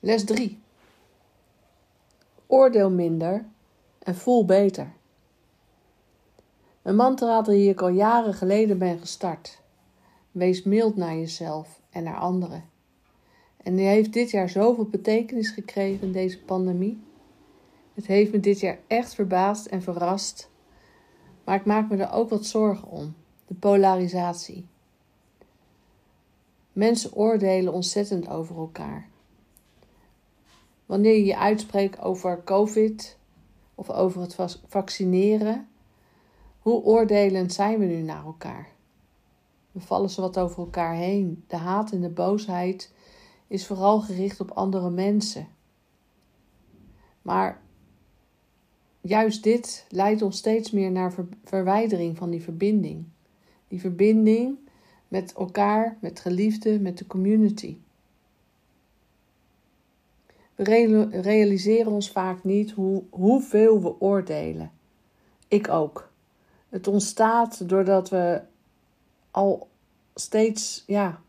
Les 0.00 0.24
3. 0.24 0.58
Oordeel 2.46 2.90
minder 2.90 3.44
en 3.98 4.14
voel 4.14 4.44
beter. 4.44 4.92
Een 6.82 6.96
mantra 6.96 7.42
die 7.42 7.70
ik 7.70 7.80
al 7.80 7.88
jaren 7.88 8.34
geleden 8.34 8.78
ben 8.78 8.98
gestart. 8.98 9.60
Wees 10.32 10.62
mild 10.62 10.96
naar 10.96 11.14
jezelf 11.14 11.80
en 11.90 12.02
naar 12.02 12.18
anderen. 12.18 12.74
En 13.66 13.76
die 13.76 13.86
heeft 13.86 14.12
dit 14.12 14.30
jaar 14.30 14.48
zoveel 14.48 14.84
betekenis 14.84 15.50
gekregen 15.50 16.06
in 16.06 16.12
deze 16.12 16.42
pandemie. 16.42 17.00
Het 17.94 18.06
heeft 18.06 18.32
me 18.32 18.40
dit 18.40 18.60
jaar 18.60 18.78
echt 18.86 19.14
verbaasd 19.14 19.66
en 19.66 19.82
verrast. 19.82 20.50
Maar 21.44 21.56
ik 21.56 21.64
maak 21.64 21.90
me 21.90 21.96
er 21.96 22.12
ook 22.12 22.30
wat 22.30 22.46
zorgen 22.46 22.88
om. 22.88 23.14
De 23.46 23.54
polarisatie. 23.54 24.66
Mensen 26.72 27.14
oordelen 27.14 27.72
ontzettend 27.72 28.28
over 28.28 28.56
elkaar. 28.56 29.08
Wanneer 30.86 31.14
je 31.14 31.24
je 31.24 31.38
uitspreekt 31.38 32.00
over 32.00 32.44
COVID 32.44 33.18
of 33.74 33.90
over 33.90 34.20
het 34.20 34.58
vaccineren, 34.66 35.68
hoe 36.58 36.82
oordelend 36.82 37.52
zijn 37.52 37.78
we 37.78 37.84
nu 37.84 38.00
naar 38.02 38.24
elkaar? 38.24 38.68
We 39.72 39.80
vallen 39.80 40.10
ze 40.10 40.20
wat 40.20 40.38
over 40.38 40.58
elkaar 40.58 40.94
heen. 40.94 41.44
De 41.46 41.56
haat 41.56 41.92
en 41.92 42.00
de 42.00 42.08
boosheid 42.08 42.94
is 43.46 43.66
vooral 43.66 44.00
gericht 44.00 44.40
op 44.40 44.50
andere 44.50 44.90
mensen. 44.90 45.48
Maar 47.22 47.60
juist 49.00 49.42
dit 49.42 49.86
leidt 49.88 50.22
ons 50.22 50.36
steeds 50.36 50.70
meer 50.70 50.90
naar 50.90 51.14
verwijdering 51.44 52.16
van 52.16 52.30
die 52.30 52.42
verbinding. 52.42 53.04
Die 53.68 53.80
verbinding 53.80 54.56
met 55.08 55.32
elkaar, 55.32 55.96
met 56.00 56.20
geliefden, 56.20 56.82
met 56.82 56.98
de 56.98 57.06
community. 57.06 57.76
We 60.54 61.08
realiseren 61.10 61.92
ons 61.92 62.10
vaak 62.10 62.44
niet 62.44 62.70
hoe, 62.70 63.02
hoeveel 63.10 63.82
we 63.82 64.00
oordelen. 64.00 64.70
Ik 65.48 65.68
ook. 65.68 66.10
Het 66.68 66.86
ontstaat 66.86 67.68
doordat 67.68 68.08
we 68.08 68.40
al 69.30 69.68
steeds, 70.14 70.84
ja, 70.86 71.20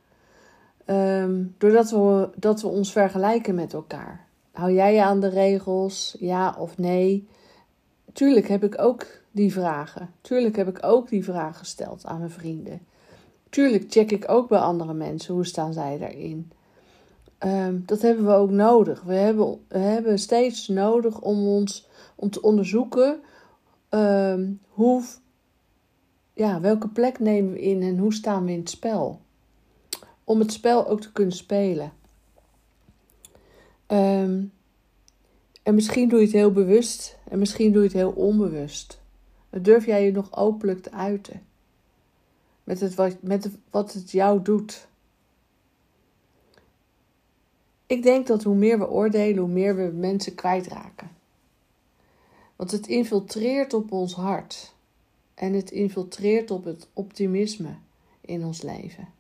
um, 1.28 1.56
doordat 1.58 1.90
we, 1.90 2.30
dat 2.36 2.62
we 2.62 2.68
ons 2.68 2.92
vergelijken 2.92 3.56
met 3.56 3.74
elkaar. 3.74 4.26
Hou 4.52 4.72
jij 4.72 4.94
je 4.94 5.04
aan 5.04 5.20
de 5.20 5.30
regels, 5.30 6.16
ja 6.20 6.56
of 6.60 6.78
nee? 6.78 7.28
Tuurlijk 8.14 8.48
heb 8.48 8.64
ik 8.64 8.82
ook 8.82 9.06
die 9.32 9.52
vragen. 9.52 10.10
Tuurlijk 10.22 10.56
heb 10.56 10.68
ik 10.68 10.78
ook 10.82 11.10
die 11.10 11.24
vragen 11.24 11.56
gesteld 11.56 12.06
aan 12.06 12.18
mijn 12.18 12.32
vrienden. 12.32 12.80
Tuurlijk 13.50 13.86
check 13.90 14.12
ik 14.12 14.30
ook 14.30 14.50
bij 14.50 14.60
andere 14.60 14.94
mensen 14.94 15.34
hoe 15.34 15.46
staan 15.46 15.74
zij 15.74 15.98
daarin. 15.98 16.52
Um, 17.40 17.84
dat 17.86 18.02
hebben 18.02 18.26
we 18.26 18.32
ook 18.32 18.50
nodig. 18.50 19.02
We 19.02 19.14
hebben, 19.14 19.60
we 19.68 19.78
hebben 19.78 20.20
steeds 20.20 20.68
nodig 20.68 21.22
om 21.22 21.48
ons 21.48 21.88
om 22.16 22.30
te 22.30 22.42
onderzoeken 22.42 23.20
um, 23.90 24.60
hoe, 24.70 25.04
ja, 26.34 26.62
welke 26.62 26.88
plek 26.88 27.20
nemen 27.20 27.54
we 27.54 27.62
in 27.62 27.82
en 27.82 27.98
hoe 27.98 28.14
staan 28.14 28.46
we 28.46 28.52
in 28.52 28.60
het 28.60 28.70
spel. 28.70 29.20
Om 30.28 30.40
het 30.40 30.52
spel 30.52 30.88
ook 30.88 31.02
te 31.02 31.12
kunnen 31.12 31.36
spelen. 31.36 31.94
Um, 33.88 34.52
en 35.64 35.76
misschien 35.76 36.10
doe 36.10 36.20
je 36.20 36.26
het 36.26 36.34
heel 36.34 36.52
bewust 36.52 37.18
en 37.30 37.40
misschien 37.40 37.72
doe 37.72 37.82
je 37.82 37.88
het 37.88 37.98
heel 37.98 38.12
onbewust. 38.12 39.00
Dan 39.50 39.62
durf 39.62 39.86
jij 39.86 40.06
je 40.06 40.12
nog 40.12 40.38
openlijk 40.38 40.82
te 40.82 40.92
uiten. 40.92 41.42
Met, 42.64 42.80
het 42.80 42.96
wat, 42.96 43.22
met 43.22 43.50
wat 43.70 43.94
het 43.94 44.12
jou 44.12 44.42
doet. 44.42 44.88
Ik 47.86 48.04
denk 48.04 48.28
dat 48.28 48.44
hoe 48.44 48.56
meer 48.56 48.80
we 48.80 48.90
oordelen, 48.90 49.38
hoe 49.38 49.52
meer 49.52 49.76
we 49.76 49.92
mensen 49.94 50.36
kwijtraken. 50.36 51.12
Want 52.56 52.72
het 52.72 52.88
infiltreert 52.88 53.74
op 53.74 53.92
ons 53.92 54.14
hart. 54.14 54.74
En 55.34 55.54
het 55.54 55.72
infiltreert 55.72 56.52
op 56.52 56.64
het 56.64 56.88
optimisme 56.94 57.76
in 58.22 58.46
ons 58.46 58.62
leven. 58.62 59.16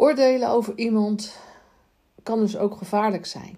Oordelen 0.00 0.48
over 0.48 0.78
iemand 0.78 1.36
kan 2.22 2.40
dus 2.40 2.56
ook 2.56 2.76
gevaarlijk 2.76 3.26
zijn. 3.26 3.56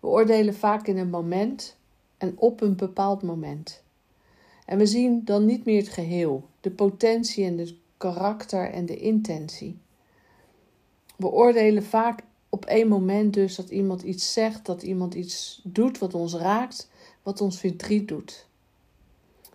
We 0.00 0.06
oordelen 0.06 0.54
vaak 0.54 0.86
in 0.86 0.98
een 0.98 1.10
moment 1.10 1.76
en 2.16 2.34
op 2.38 2.60
een 2.60 2.76
bepaald 2.76 3.22
moment. 3.22 3.82
En 4.64 4.78
we 4.78 4.86
zien 4.86 5.24
dan 5.24 5.44
niet 5.44 5.64
meer 5.64 5.80
het 5.80 5.88
geheel, 5.88 6.48
de 6.60 6.70
potentie 6.70 7.44
en 7.44 7.58
het 7.58 7.74
karakter 7.96 8.70
en 8.70 8.86
de 8.86 8.96
intentie. 8.96 9.78
We 11.16 11.26
oordelen 11.26 11.84
vaak 11.84 12.22
op 12.48 12.64
één 12.64 12.88
moment 12.88 13.34
dus 13.34 13.54
dat 13.54 13.70
iemand 13.70 14.02
iets 14.02 14.32
zegt, 14.32 14.66
dat 14.66 14.82
iemand 14.82 15.14
iets 15.14 15.60
doet 15.64 15.98
wat 15.98 16.14
ons 16.14 16.34
raakt, 16.34 16.90
wat 17.22 17.40
ons 17.40 17.58
verdriet 17.58 18.08
doet. 18.08 18.46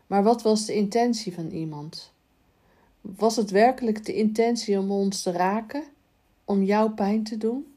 Maar 0.07 0.23
wat 0.23 0.41
was 0.41 0.65
de 0.65 0.73
intentie 0.73 1.33
van 1.33 1.49
iemand? 1.49 2.12
Was 3.03 3.35
het 3.35 3.49
werkelijk 3.49 4.05
de 4.05 4.13
intentie 4.13 4.79
om 4.79 4.91
ons 4.91 5.21
te 5.21 5.31
raken, 5.31 5.83
om 6.45 6.63
jou 6.63 6.91
pijn 6.91 7.23
te 7.23 7.37
doen? 7.37 7.75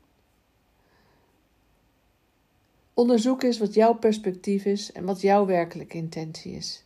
Onderzoek 2.94 3.42
eens 3.42 3.58
wat 3.58 3.74
jouw 3.74 3.94
perspectief 3.94 4.64
is 4.64 4.92
en 4.92 5.04
wat 5.04 5.20
jouw 5.20 5.46
werkelijke 5.46 5.96
intentie 5.96 6.52
is. 6.52 6.84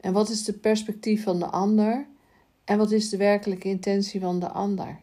En 0.00 0.12
wat 0.12 0.28
is 0.28 0.44
de 0.44 0.52
perspectief 0.52 1.22
van 1.22 1.38
de 1.38 1.46
ander 1.46 2.06
en 2.64 2.78
wat 2.78 2.90
is 2.90 3.08
de 3.08 3.16
werkelijke 3.16 3.68
intentie 3.68 4.20
van 4.20 4.40
de 4.40 4.48
ander? 4.48 5.02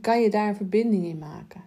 kan 0.00 0.20
je 0.20 0.30
daar 0.30 0.48
een 0.48 0.56
verbinding 0.56 1.04
in 1.04 1.18
maken? 1.18 1.64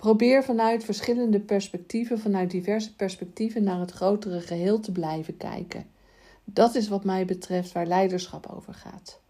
Probeer 0.00 0.44
vanuit 0.44 0.84
verschillende 0.84 1.40
perspectieven, 1.40 2.18
vanuit 2.18 2.50
diverse 2.50 2.94
perspectieven, 2.94 3.62
naar 3.62 3.80
het 3.80 3.90
grotere 3.90 4.40
geheel 4.40 4.80
te 4.80 4.92
blijven 4.92 5.36
kijken. 5.36 5.86
Dat 6.44 6.74
is 6.74 6.88
wat 6.88 7.04
mij 7.04 7.24
betreft 7.24 7.72
waar 7.72 7.86
leiderschap 7.86 8.46
over 8.46 8.74
gaat. 8.74 9.20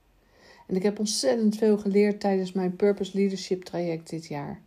En 0.66 0.76
ik 0.76 0.82
heb 0.82 0.98
ontzettend 0.98 1.56
veel 1.56 1.78
geleerd 1.78 2.20
tijdens 2.20 2.52
mijn 2.52 2.76
Purpose 2.76 3.18
Leadership 3.18 3.64
traject 3.64 4.10
dit 4.10 4.26
jaar. 4.26 4.60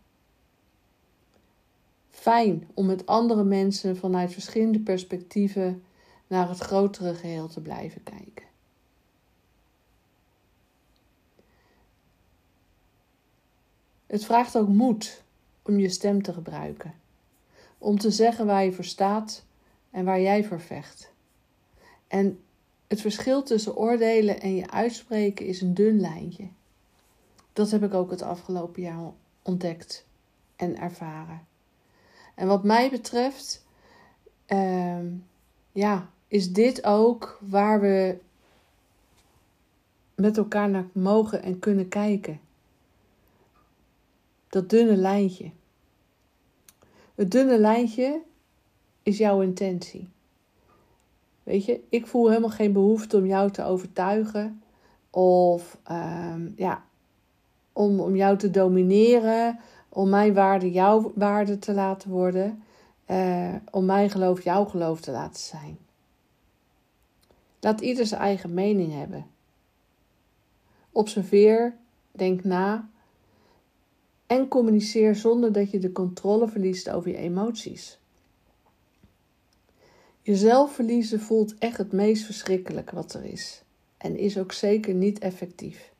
Fijn 2.10 2.68
om 2.74 2.86
met 2.86 3.06
andere 3.06 3.44
mensen 3.44 3.96
vanuit 3.96 4.32
verschillende 4.32 4.80
perspectieven 4.80 5.82
naar 6.26 6.48
het 6.48 6.58
grotere 6.58 7.14
geheel 7.14 7.48
te 7.48 7.60
blijven 7.60 8.02
kijken. 8.02 8.46
Het 14.06 14.24
vraagt 14.24 14.56
ook 14.56 14.68
moed 14.68 15.23
om 15.64 15.78
je 15.78 15.88
stem 15.88 16.22
te 16.22 16.32
gebruiken, 16.32 16.94
om 17.78 17.98
te 17.98 18.10
zeggen 18.10 18.46
waar 18.46 18.64
je 18.64 18.72
voor 18.72 18.84
staat 18.84 19.44
en 19.90 20.04
waar 20.04 20.20
jij 20.20 20.44
voor 20.44 20.60
vecht. 20.60 21.12
En 22.08 22.38
het 22.86 23.00
verschil 23.00 23.42
tussen 23.42 23.76
oordelen 23.76 24.40
en 24.40 24.54
je 24.54 24.70
uitspreken 24.70 25.46
is 25.46 25.60
een 25.60 25.74
dun 25.74 26.00
lijntje. 26.00 26.48
Dat 27.52 27.70
heb 27.70 27.82
ik 27.82 27.94
ook 27.94 28.10
het 28.10 28.22
afgelopen 28.22 28.82
jaar 28.82 29.12
ontdekt 29.42 30.06
en 30.56 30.78
ervaren. 30.78 31.46
En 32.34 32.46
wat 32.46 32.64
mij 32.64 32.90
betreft, 32.90 33.64
uh, 34.48 34.98
ja, 35.72 36.10
is 36.28 36.52
dit 36.52 36.84
ook 36.84 37.38
waar 37.40 37.80
we 37.80 38.18
met 40.14 40.36
elkaar 40.36 40.70
naar 40.70 40.86
mogen 40.92 41.42
en 41.42 41.58
kunnen 41.58 41.88
kijken. 41.88 42.40
Dat 44.54 44.70
dunne 44.70 44.96
lijntje. 44.96 45.50
Het 47.14 47.30
dunne 47.30 47.58
lijntje 47.58 48.20
is 49.02 49.18
jouw 49.18 49.40
intentie. 49.40 50.08
Weet 51.42 51.64
je, 51.64 51.80
ik 51.88 52.06
voel 52.06 52.28
helemaal 52.28 52.50
geen 52.50 52.72
behoefte 52.72 53.16
om 53.16 53.26
jou 53.26 53.50
te 53.50 53.64
overtuigen 53.64 54.62
of 55.10 55.78
um, 55.90 56.54
ja, 56.56 56.84
om, 57.72 58.00
om 58.00 58.16
jou 58.16 58.36
te 58.36 58.50
domineren, 58.50 59.60
om 59.88 60.08
mijn 60.08 60.34
waarde 60.34 60.70
jouw 60.70 61.12
waarde 61.14 61.58
te 61.58 61.72
laten 61.72 62.10
worden, 62.10 62.62
uh, 63.06 63.54
om 63.70 63.84
mijn 63.84 64.10
geloof 64.10 64.44
jouw 64.44 64.64
geloof 64.64 65.00
te 65.00 65.10
laten 65.10 65.42
zijn. 65.42 65.78
Laat 67.60 67.80
ieder 67.80 68.06
zijn 68.06 68.20
eigen 68.20 68.54
mening 68.54 68.92
hebben. 68.92 69.26
Observeer, 70.92 71.76
denk 72.12 72.44
na 72.44 72.88
en 74.26 74.48
communiceer 74.48 75.14
zonder 75.14 75.52
dat 75.52 75.70
je 75.70 75.78
de 75.78 75.92
controle 75.92 76.48
verliest 76.48 76.90
over 76.90 77.10
je 77.10 77.16
emoties. 77.16 77.98
Jezelf 80.22 80.74
verliezen 80.74 81.20
voelt 81.20 81.54
echt 81.58 81.76
het 81.78 81.92
meest 81.92 82.24
verschrikkelijk 82.24 82.90
wat 82.90 83.14
er 83.14 83.24
is 83.24 83.62
en 83.96 84.16
is 84.16 84.38
ook 84.38 84.52
zeker 84.52 84.94
niet 84.94 85.18
effectief. 85.18 85.92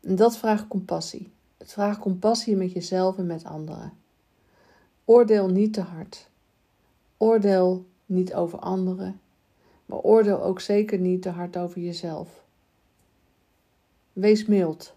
En 0.00 0.16
dat 0.16 0.36
vraagt 0.36 0.68
compassie. 0.68 1.30
Het 1.56 1.72
vraagt 1.72 1.98
compassie 1.98 2.56
met 2.56 2.72
jezelf 2.72 3.18
en 3.18 3.26
met 3.26 3.44
anderen. 3.44 3.92
Oordeel 5.04 5.48
niet 5.48 5.72
te 5.72 5.80
hard. 5.80 6.28
Oordeel 7.16 7.86
niet 8.06 8.34
over 8.34 8.58
anderen, 8.58 9.20
maar 9.86 9.98
oordeel 9.98 10.42
ook 10.42 10.60
zeker 10.60 10.98
niet 10.98 11.22
te 11.22 11.28
hard 11.28 11.56
over 11.56 11.80
jezelf. 11.80 12.44
Wees 14.12 14.46
mild 14.46 14.94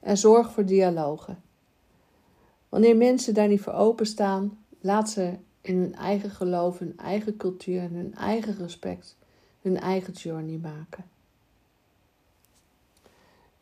en 0.00 0.18
zorg 0.18 0.52
voor 0.52 0.64
dialogen. 0.64 1.42
Wanneer 2.68 2.96
mensen 2.96 3.34
daar 3.34 3.48
niet 3.48 3.60
voor 3.60 3.72
openstaan, 3.72 4.58
laat 4.80 5.10
ze 5.10 5.34
in 5.60 5.76
hun 5.76 5.94
eigen 5.94 6.30
geloof, 6.30 6.78
hun 6.78 6.98
eigen 6.98 7.36
cultuur 7.36 7.80
en 7.80 7.94
hun 7.94 8.14
eigen 8.14 8.56
respect 8.56 9.16
hun 9.62 9.80
eigen 9.80 10.12
journey 10.12 10.58
maken. 10.58 11.04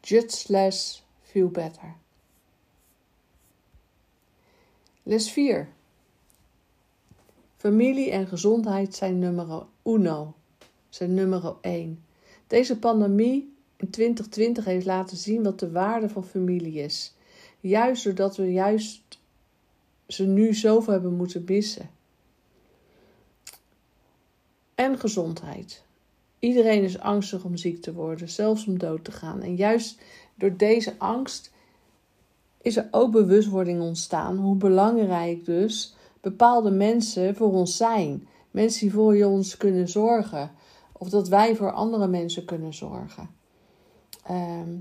Judge 0.01 0.53
less, 0.53 1.05
feel 1.23 1.49
better. 1.49 1.95
Les 5.03 5.31
4. 5.31 5.69
Familie 7.57 8.11
en 8.11 8.27
gezondheid 8.27 8.95
zijn 8.95 9.19
nummer 9.19 9.67
uno, 9.85 10.35
zijn 10.89 11.15
nummer 11.15 11.55
1. 11.61 12.05
Deze 12.47 12.79
pandemie 12.79 13.56
2020 13.91 14.65
heeft 14.65 14.87
laten 14.87 15.17
zien 15.17 15.43
wat 15.43 15.59
de 15.59 15.71
waarde 15.71 16.09
van 16.09 16.25
familie 16.25 16.75
is. 16.75 17.15
Juist 17.61 18.05
doordat 18.05 18.37
we 18.37 18.53
juist 18.53 19.19
ze 20.07 20.27
nu 20.27 20.55
zoveel 20.55 20.93
hebben 20.93 21.17
moeten 21.17 21.45
missen. 21.47 21.91
En 24.75 24.99
gezondheid. 24.99 25.85
Iedereen 26.39 26.83
is 26.83 26.99
angstig 26.99 27.45
om 27.45 27.57
ziek 27.57 27.83
te 27.83 27.93
worden, 27.93 28.29
zelfs 28.29 28.67
om 28.67 28.79
dood 28.79 29.05
te 29.05 29.13
gaan. 29.13 29.43
En 29.43 29.57
juist 29.57 30.01
door 30.35 30.57
deze 30.57 30.95
angst 30.99 31.53
is 32.63 32.77
er 32.77 32.89
ook 32.91 33.13
bewustwording 33.13 33.81
ontstaan 33.81 34.37
hoe 34.37 34.57
belangrijk 34.57 35.45
dus 35.45 35.95
bepaalde 36.21 36.71
mensen 36.71 37.37
voor 37.37 37.53
ons 37.53 37.77
zijn. 37.77 38.29
Mensen 38.51 38.81
die 38.81 38.93
voor 38.93 39.25
ons 39.25 39.57
kunnen 39.57 39.89
zorgen. 39.89 40.51
Of 40.93 41.09
dat 41.09 41.29
wij 41.29 41.57
voor 41.57 41.73
andere 41.73 42.07
mensen 42.07 42.45
kunnen 42.45 42.75
zorgen. 42.75 43.29
Ehm, 44.27 44.77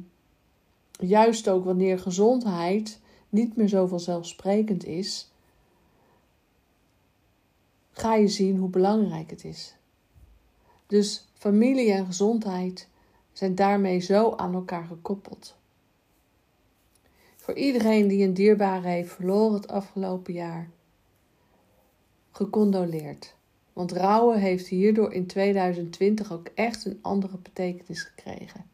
juist 0.91 1.49
ook 1.49 1.65
wanneer 1.65 1.99
gezondheid 1.99 2.99
niet 3.29 3.55
meer 3.55 3.67
zo 3.67 3.87
vanzelfsprekend 3.87 4.85
is, 4.85 5.31
ga 7.91 8.15
je 8.15 8.27
zien 8.27 8.57
hoe 8.57 8.69
belangrijk 8.69 9.29
het 9.29 9.43
is. 9.43 9.75
Dus 10.87 11.27
familie 11.33 11.91
en 11.91 12.05
gezondheid 12.05 12.87
zijn 13.33 13.55
daarmee 13.55 13.99
zo 13.99 14.31
aan 14.35 14.53
elkaar 14.53 14.85
gekoppeld. 14.85 15.55
Voor 17.35 17.53
iedereen 17.53 18.07
die 18.07 18.23
een 18.23 18.33
dierbare 18.33 18.87
heeft 18.87 19.11
verloren 19.11 19.53
het 19.53 19.67
afgelopen 19.67 20.33
jaar, 20.33 20.69
gecondoleerd. 22.31 23.35
Want 23.73 23.91
rouwen 23.91 24.39
heeft 24.39 24.67
hierdoor 24.67 25.13
in 25.13 25.25
2020 25.25 26.31
ook 26.31 26.47
echt 26.53 26.85
een 26.85 26.99
andere 27.01 27.37
betekenis 27.37 28.01
gekregen. 28.03 28.73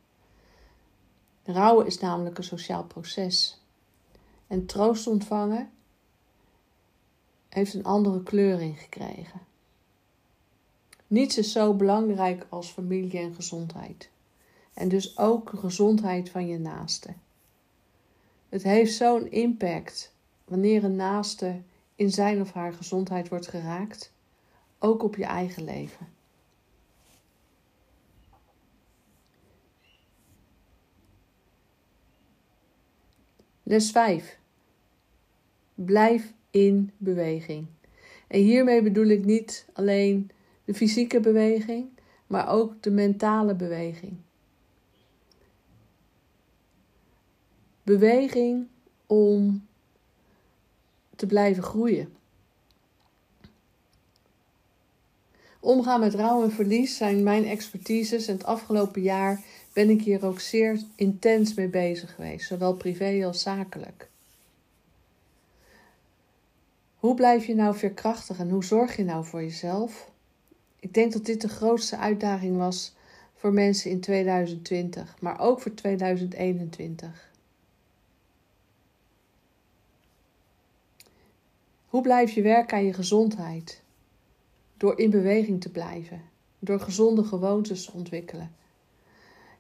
Rouwen 1.44 1.86
is 1.86 2.00
namelijk 2.00 2.38
een 2.38 2.44
sociaal 2.44 2.84
proces. 2.84 3.62
En 4.48 4.66
troost 4.66 5.08
ontvangen 5.08 5.70
heeft 7.50 7.74
een 7.74 7.84
andere 7.84 8.24
kleuring 8.24 8.80
gekregen. 8.80 9.42
Niets 11.08 11.38
is 11.38 11.52
zo 11.52 11.74
belangrijk 11.74 12.46
als 12.50 12.70
familie 12.70 13.20
en 13.20 13.34
gezondheid. 13.34 14.10
En 14.74 14.90
dus 14.90 15.18
ook 15.18 15.52
de 15.52 15.58
gezondheid 15.58 16.30
van 16.30 16.48
je 16.48 16.60
naaste. 16.60 17.14
Het 18.50 18.64
heeft 18.64 18.94
zo'n 18.94 19.32
impact 19.32 20.14
wanneer 20.46 20.84
een 20.84 20.96
naaste 20.96 21.62
in 21.96 22.12
zijn 22.12 22.42
of 22.42 22.54
haar 22.54 22.74
gezondheid 22.74 23.30
wordt 23.30 23.48
geraakt, 23.48 24.12
ook 24.80 25.04
op 25.04 25.16
je 25.16 25.26
eigen 25.26 25.64
leven. 25.64 26.08
Les 33.72 33.92
5. 33.92 34.40
Blijf 35.76 36.34
in 36.50 36.92
beweging. 36.98 37.68
En 38.28 38.40
hiermee 38.40 38.82
bedoel 38.82 39.06
ik 39.06 39.26
niet 39.26 39.66
alleen 39.74 40.32
de 40.66 40.74
fysieke 40.74 41.20
beweging, 41.20 41.88
maar 42.28 42.50
ook 42.50 42.84
de 42.84 42.92
mentale 42.92 43.56
beweging. 43.56 44.18
Beweging 47.84 48.68
om 49.06 49.68
te 51.16 51.26
blijven 51.26 51.64
groeien. 51.64 52.14
Omgaan 55.60 56.00
met 56.00 56.16
rouw 56.16 56.44
en 56.44 56.52
verlies 56.52 56.98
zijn 56.98 57.24
mijn 57.24 57.46
expertises 57.46 58.28
en 58.28 58.34
het 58.34 58.46
afgelopen 58.46 59.02
jaar 59.02 59.44
ben 59.74 59.90
ik 59.90 60.02
hier 60.02 60.26
ook 60.26 60.40
zeer 60.40 60.82
intens 60.96 61.54
mee 61.54 61.68
bezig 61.68 62.16
geweest, 62.16 62.48
zowel 62.48 62.74
privé 62.74 63.26
als 63.26 63.42
zakelijk. 63.42 64.10
Hoe 66.96 67.16
blijf 67.16 67.46
je 67.46 67.56
nou 67.56 67.76
veerkrachtig 67.76 68.40
en 68.40 68.50
hoe 68.50 68.64
zorg 68.64 68.96
je 68.96 69.04
nou 69.04 69.26
voor 69.26 69.42
jezelf? 69.42 70.12
Ik 70.80 70.94
denk 70.94 71.14
dat 71.14 71.26
dit 71.26 71.42
de 71.42 71.50
grootste 71.50 71.98
uitdaging 71.98 72.58
was 72.58 72.94
voor 73.36 73.54
mensen 73.54 73.92
in 73.92 74.00
2020, 74.00 75.16
maar 75.20 75.40
ook 75.40 75.62
voor 75.62 75.74
2021. 75.74 77.32
Hoe 81.86 82.02
blijf 82.02 82.32
je 82.32 82.42
werken 82.42 82.78
aan 82.78 82.86
je 82.86 82.94
gezondheid? 82.94 83.82
Door 84.78 85.00
in 85.00 85.10
beweging 85.10 85.62
te 85.62 85.72
blijven, 85.72 86.22
door 86.60 86.80
gezonde 86.80 87.24
gewoontes 87.24 87.86
te 87.86 87.92
ontwikkelen. 87.92 88.56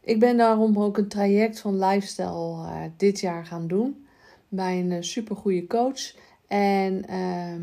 Ik 0.03 0.19
ben 0.19 0.37
daarom 0.37 0.79
ook 0.79 0.97
een 0.97 1.07
traject 1.07 1.59
van 1.59 1.79
lifestyle 1.79 2.57
uh, 2.57 2.83
dit 2.97 3.19
jaar 3.19 3.45
gaan 3.45 3.67
doen 3.67 4.05
bij 4.47 4.79
een 4.79 4.91
uh, 4.91 4.97
supergoeie 5.01 5.67
coach. 5.67 6.15
En 6.47 7.03
uh, 7.09 7.55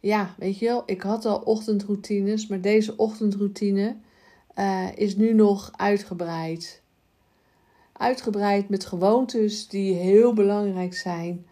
ja, 0.00 0.34
weet 0.38 0.58
je 0.58 0.66
wel, 0.66 0.82
ik 0.86 1.02
had 1.02 1.24
al 1.24 1.38
ochtendroutines, 1.38 2.46
maar 2.46 2.60
deze 2.60 2.96
ochtendroutine 2.96 3.96
uh, 4.58 4.88
is 4.94 5.16
nu 5.16 5.32
nog 5.32 5.72
uitgebreid. 5.76 6.82
Uitgebreid 7.92 8.68
met 8.68 8.84
gewoontes 8.84 9.68
die 9.68 9.94
heel 9.94 10.32
belangrijk 10.32 10.94
zijn 10.94 11.46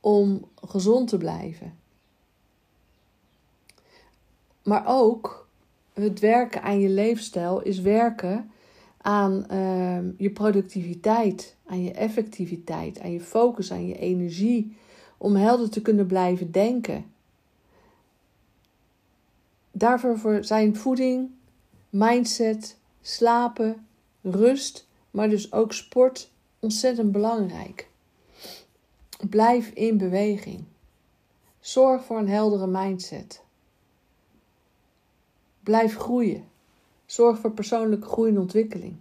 om 0.00 0.48
gezond 0.54 1.08
te 1.08 1.18
blijven. 1.18 1.78
Maar 4.62 4.82
ook 4.86 5.48
het 5.92 6.18
werken 6.18 6.62
aan 6.62 6.80
je 6.80 6.88
leefstijl 6.88 7.62
is 7.62 7.80
werken 7.80 8.50
aan 9.02 9.46
ehm, 9.46 10.10
je 10.16 10.30
productiviteit, 10.30 11.56
aan 11.66 11.82
je 11.82 11.92
effectiviteit, 11.92 13.00
aan 13.00 13.12
je 13.12 13.20
focus, 13.20 13.72
aan 13.72 13.86
je 13.86 13.98
energie, 13.98 14.76
om 15.18 15.34
helder 15.34 15.70
te 15.70 15.82
kunnen 15.82 16.06
blijven 16.06 16.50
denken. 16.50 17.04
Daarvoor 19.70 20.44
zijn 20.44 20.76
voeding, 20.76 21.30
mindset, 21.90 22.76
slapen, 23.00 23.86
rust, 24.22 24.88
maar 25.10 25.28
dus 25.28 25.52
ook 25.52 25.72
sport 25.72 26.30
ontzettend 26.58 27.12
belangrijk. 27.12 27.88
Blijf 29.30 29.70
in 29.70 29.98
beweging. 29.98 30.64
Zorg 31.60 32.04
voor 32.04 32.18
een 32.18 32.28
heldere 32.28 32.66
mindset. 32.66 33.42
Blijf 35.62 35.96
groeien. 35.96 36.49
Zorg 37.10 37.38
voor 37.38 37.52
persoonlijke 37.52 38.06
groei 38.06 38.30
en 38.30 38.38
ontwikkeling. 38.38 38.96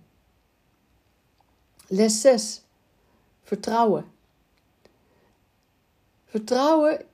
Les 1.88 2.22
6. 2.22 2.62
Vertrouwen. 3.44 4.06
Vertrouwen 6.26 7.06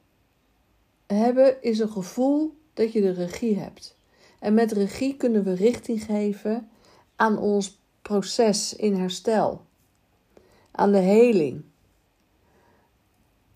hebben 1.06 1.64
is 1.64 1.80
een 1.80 1.90
gevoel 1.90 2.58
dat 2.74 2.92
je 2.92 3.02
de 3.02 3.12
regie 3.12 3.60
hebt. 3.60 3.96
En 4.40 4.54
met 4.54 4.72
regie 4.72 5.16
kunnen 5.16 5.44
we 5.44 5.54
richting 5.54 6.04
geven 6.04 6.70
aan 7.16 7.38
ons 7.38 7.80
proces 8.02 8.76
in 8.76 8.96
herstel, 8.96 9.66
aan 10.72 10.92
de 10.92 10.98
heling. 10.98 11.64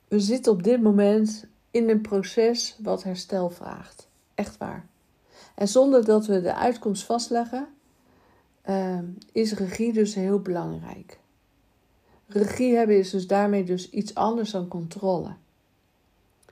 We 0.08 0.20
zitten 0.20 0.52
op 0.52 0.64
dit 0.64 0.82
moment 0.82 1.46
in 1.72 1.90
een 1.90 2.02
proces 2.02 2.76
wat 2.80 3.04
herstel 3.04 3.50
vraagt. 3.50 4.08
Echt 4.36 4.58
waar. 4.58 4.88
En 5.60 5.68
zonder 5.68 6.06
dat 6.06 6.26
we 6.26 6.42
de 6.42 6.56
uitkomst 6.56 7.04
vastleggen, 7.04 7.68
uh, 8.70 9.00
is 9.32 9.54
regie 9.54 9.94
dus 9.94 10.16
heel 10.16 10.40
belangrijk. 10.40 11.20
Regie 12.28 12.76
hebben 12.76 12.98
is 12.98 13.10
dus 13.10 13.28
daarmee 13.28 13.64
dus 13.64 13.90
iets 13.90 14.16
anders 14.16 14.52
dan 14.52 14.68
controle. 14.68 15.30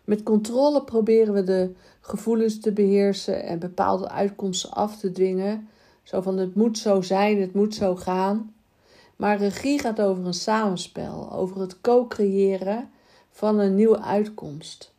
Met 0.03 0.23
controle 0.23 0.83
proberen 0.83 1.33
we 1.33 1.43
de 1.43 1.73
gevoelens 2.01 2.59
te 2.59 2.71
beheersen 2.71 3.43
en 3.43 3.59
bepaalde 3.59 4.09
uitkomsten 4.09 4.71
af 4.71 4.99
te 4.99 5.11
dwingen. 5.11 5.69
Zo 6.03 6.21
van 6.21 6.37
het 6.37 6.55
moet 6.55 6.77
zo 6.77 7.01
zijn, 7.01 7.41
het 7.41 7.53
moet 7.53 7.75
zo 7.75 7.95
gaan. 7.95 8.53
Maar 9.15 9.37
regie 9.37 9.79
gaat 9.79 10.01
over 10.01 10.25
een 10.25 10.33
samenspel, 10.33 11.31
over 11.31 11.61
het 11.61 11.81
co-creëren 11.81 12.89
van 13.31 13.59
een 13.59 13.75
nieuwe 13.75 14.01
uitkomst. 14.01 14.95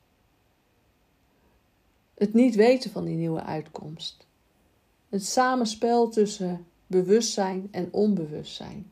Het 2.18 2.34
niet 2.34 2.54
weten 2.54 2.90
van 2.90 3.04
die 3.04 3.16
nieuwe 3.16 3.42
uitkomst. 3.42 4.26
Het 5.08 5.26
samenspel 5.26 6.08
tussen 6.08 6.66
bewustzijn 6.86 7.68
en 7.70 7.88
onbewustzijn. 7.90 8.90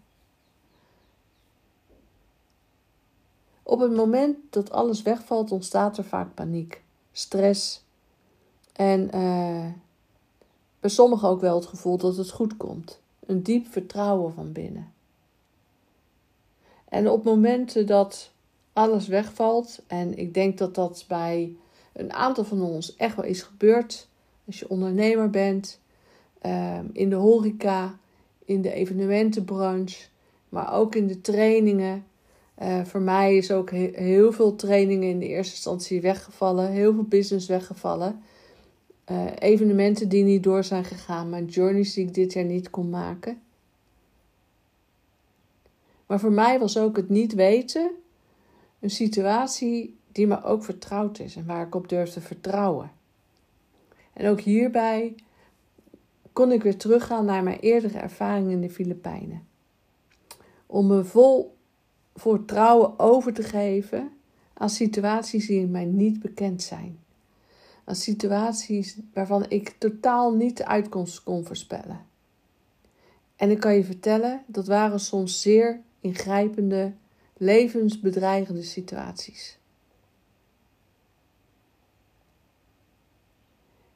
Op 3.62 3.81
het 3.81 3.93
moment 3.93 4.37
dat 4.51 4.71
alles 4.71 5.03
wegvalt, 5.03 5.53
ontstaat 5.53 5.99
er 5.99 6.05
vaak 6.05 6.35
paniek, 6.35 6.83
stress 7.12 7.85
en 8.73 9.11
uh, 9.15 9.67
bij 10.81 10.91
sommigen 10.91 11.29
ook 11.29 11.41
wel 11.41 11.55
het 11.55 11.67
gevoel 11.67 11.97
dat 11.97 12.17
het 12.17 12.31
goed 12.31 12.57
komt. 12.57 13.01
Een 13.27 13.43
diep 13.43 13.67
vertrouwen 13.67 14.35
van 14.35 14.53
binnen. 14.53 14.93
En 16.89 17.11
op 17.11 17.25
momenten 17.25 17.87
dat 17.87 18.31
alles 18.73 19.07
wegvalt, 19.07 19.83
en 19.87 20.19
ik 20.19 20.35
denk 20.35 20.59
dat 20.59 20.75
dat 20.75 21.05
bij 21.09 21.57
een 21.97 22.13
aantal 22.13 22.45
van 22.45 22.63
ons 22.63 22.97
echt 22.97 23.17
wel 23.17 23.25
is 23.25 23.43
gebeurd, 23.43 24.09
als 24.47 24.59
je 24.59 24.69
ondernemer 24.69 25.31
bent, 25.31 25.81
uh, 26.43 26.79
in 26.93 27.11
de 27.11 27.17
horeca, 27.17 27.99
in 28.45 28.63
de 28.63 28.73
evenementenbranche, 28.73 30.09
maar 30.49 30.75
ook 30.75 30.95
in 30.95 31.07
de 31.07 31.21
trainingen 31.21 32.05
uh, 32.63 32.85
voor 32.85 33.01
mij 33.01 33.37
is 33.37 33.51
ook 33.51 33.71
heel 33.71 34.33
veel 34.33 34.55
trainingen 34.55 35.09
in 35.09 35.19
de 35.19 35.27
eerste 35.27 35.55
instantie 35.55 36.01
weggevallen, 36.01 36.71
heel 36.71 36.95
veel 36.95 37.03
business 37.03 37.47
weggevallen. 37.47 38.23
Uh, 39.11 39.25
evenementen 39.39 40.09
die 40.09 40.25
niet 40.25 40.43
door 40.43 40.65
zijn 40.65 40.85
gegaan, 40.85 41.31
maar 41.31 41.43
journeys 41.43 41.95
die 41.95 42.07
ik 42.07 42.15
dit 42.15 42.33
jaar 42.33 42.45
niet 42.45 42.71
kon 42.71 42.91
maken. 42.91 43.41
Maar 46.07 46.21
voor 46.21 46.33
mij 46.33 46.59
was 46.59 46.79
ook 46.79 46.97
het 46.97 47.09
niet 47.09 47.35
weten 47.35 47.91
een 48.81 48.91
situatie 48.91 49.96
die 50.16 50.26
me 50.26 50.42
ook 50.42 50.64
vertrouwd 50.64 51.18
is 51.18 51.37
en 51.37 51.46
waar 51.46 51.66
ik 51.66 51.74
op 51.74 51.88
durf 51.88 52.11
te 52.11 52.20
vertrouwen. 52.20 52.90
En 54.12 54.29
ook 54.29 54.40
hierbij 54.40 55.14
kon 56.33 56.52
ik 56.52 56.62
weer 56.62 56.76
teruggaan 56.76 57.24
naar 57.24 57.42
mijn 57.42 57.59
eerdere 57.59 57.98
ervaring 57.98 58.50
in 58.50 58.61
de 58.61 58.70
Filipijnen. 58.70 59.46
Om 60.66 60.87
me 60.87 61.05
vol 61.05 61.57
vertrouwen 62.14 62.98
over 62.98 63.33
te 63.33 63.42
geven 63.42 64.12
aan 64.52 64.70
situaties 64.70 65.46
die 65.46 65.66
mij 65.66 65.85
niet 65.85 66.20
bekend 66.20 66.62
zijn. 66.62 66.98
Aan 67.85 67.94
situaties 67.94 68.98
waarvan 69.12 69.44
ik 69.48 69.68
totaal 69.79 70.35
niet 70.35 70.57
de 70.57 70.66
uitkomst 70.66 71.22
kon 71.22 71.44
voorspellen. 71.44 72.00
En 73.37 73.50
ik 73.50 73.61
kan 73.61 73.74
je 73.74 73.85
vertellen, 73.85 74.42
dat 74.46 74.66
waren 74.66 75.00
soms 75.00 75.40
zeer 75.40 75.81
ingrijpende, 76.00 76.92
levensbedreigende 77.37 78.62
situaties. 78.62 79.59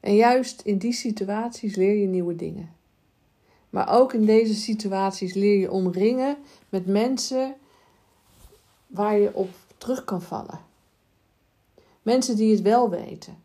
En 0.01 0.15
juist 0.15 0.61
in 0.61 0.79
die 0.79 0.93
situaties 0.93 1.75
leer 1.75 2.01
je 2.01 2.07
nieuwe 2.07 2.37
dingen. 2.37 2.75
Maar 3.71 3.89
ook 3.89 4.13
in 4.13 4.25
deze 4.25 4.55
situaties 4.55 5.35
leer 5.35 5.59
je 5.59 5.71
omringen 5.71 6.37
met 6.69 6.87
mensen 6.87 7.55
waar 8.87 9.19
je 9.19 9.35
op 9.35 9.51
terug 9.79 10.05
kan 10.05 10.23
vallen. 10.23 10.61
Mensen 12.03 12.37
die 12.37 12.51
het 12.51 12.63
wel 12.63 12.91
weten. 12.91 13.37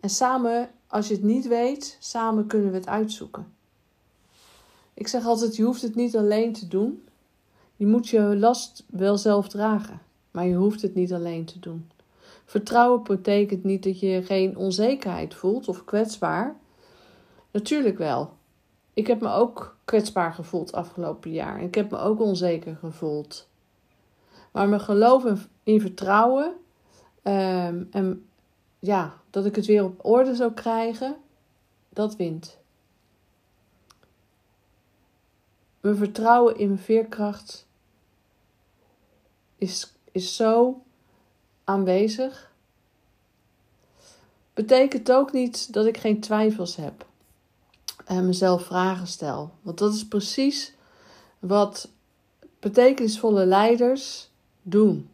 En 0.00 0.10
samen, 0.10 0.70
als 0.86 1.08
je 1.08 1.14
het 1.14 1.22
niet 1.22 1.46
weet, 1.46 1.96
samen 2.00 2.46
kunnen 2.46 2.70
we 2.70 2.76
het 2.76 2.86
uitzoeken. 2.86 3.52
Ik 4.94 5.08
zeg 5.08 5.24
altijd: 5.24 5.56
je 5.56 5.62
hoeft 5.62 5.82
het 5.82 5.94
niet 5.94 6.16
alleen 6.16 6.52
te 6.52 6.68
doen. 6.68 7.04
Je 7.76 7.86
moet 7.86 8.08
je 8.08 8.20
last 8.20 8.84
wel 8.86 9.18
zelf 9.18 9.48
dragen, 9.48 10.00
maar 10.30 10.46
je 10.46 10.54
hoeft 10.54 10.82
het 10.82 10.94
niet 10.94 11.12
alleen 11.12 11.44
te 11.44 11.58
doen. 11.58 11.90
Vertrouwen 12.44 13.02
betekent 13.02 13.64
niet 13.64 13.82
dat 13.82 14.00
je 14.00 14.22
geen 14.22 14.56
onzekerheid 14.56 15.34
voelt 15.34 15.68
of 15.68 15.84
kwetsbaar. 15.84 16.56
Natuurlijk 17.50 17.98
wel. 17.98 18.32
Ik 18.92 19.06
heb 19.06 19.20
me 19.20 19.32
ook 19.32 19.76
kwetsbaar 19.84 20.32
gevoeld 20.32 20.72
afgelopen 20.72 21.30
jaar. 21.30 21.62
Ik 21.62 21.74
heb 21.74 21.90
me 21.90 21.98
ook 21.98 22.20
onzeker 22.20 22.76
gevoeld. 22.76 23.48
Maar 24.52 24.68
mijn 24.68 24.80
geloof 24.80 25.46
in 25.62 25.80
vertrouwen 25.80 26.54
um, 27.22 27.88
en 27.90 28.26
ja, 28.78 29.20
dat 29.30 29.46
ik 29.46 29.56
het 29.56 29.66
weer 29.66 29.84
op 29.84 30.04
orde 30.04 30.34
zou 30.34 30.52
krijgen, 30.52 31.16
dat 31.88 32.16
wint. 32.16 32.58
Mijn 35.80 35.96
vertrouwen 35.96 36.58
in 36.58 36.68
mijn 36.68 36.80
veerkracht 36.80 37.66
is, 39.56 39.94
is 40.12 40.36
zo 40.36 40.82
aanwezig. 41.64 42.52
Betekent 44.54 45.12
ook 45.12 45.32
niet 45.32 45.72
dat 45.72 45.86
ik 45.86 45.96
geen 45.96 46.20
twijfels 46.20 46.76
heb 46.76 47.06
en 48.04 48.26
mezelf 48.26 48.64
vragen 48.64 49.06
stel. 49.06 49.50
Want 49.62 49.78
dat 49.78 49.94
is 49.94 50.08
precies 50.08 50.72
wat 51.38 51.88
betekenisvolle 52.60 53.46
leiders 53.46 54.30
doen. 54.62 55.08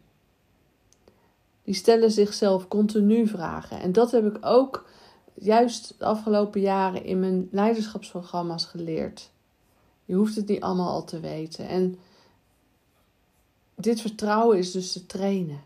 Die 1.63 1.73
stellen 1.73 2.11
zichzelf 2.11 2.67
continu 2.67 3.27
vragen. 3.27 3.79
En 3.79 3.91
dat 3.91 4.11
heb 4.11 4.35
ik 4.35 4.45
ook 4.45 4.85
juist 5.33 5.95
de 5.97 6.05
afgelopen 6.05 6.61
jaren 6.61 7.03
in 7.03 7.19
mijn 7.19 7.47
leiderschapsprogramma's 7.51 8.65
geleerd. 8.65 9.29
Je 10.05 10.15
hoeft 10.15 10.35
het 10.35 10.47
niet 10.47 10.61
allemaal 10.61 10.89
al 10.89 11.03
te 11.03 11.19
weten. 11.19 11.67
En 11.67 11.99
dit 13.75 14.01
vertrouwen 14.01 14.57
is 14.57 14.71
dus 14.71 14.91
te 14.91 15.05
trainen. 15.05 15.61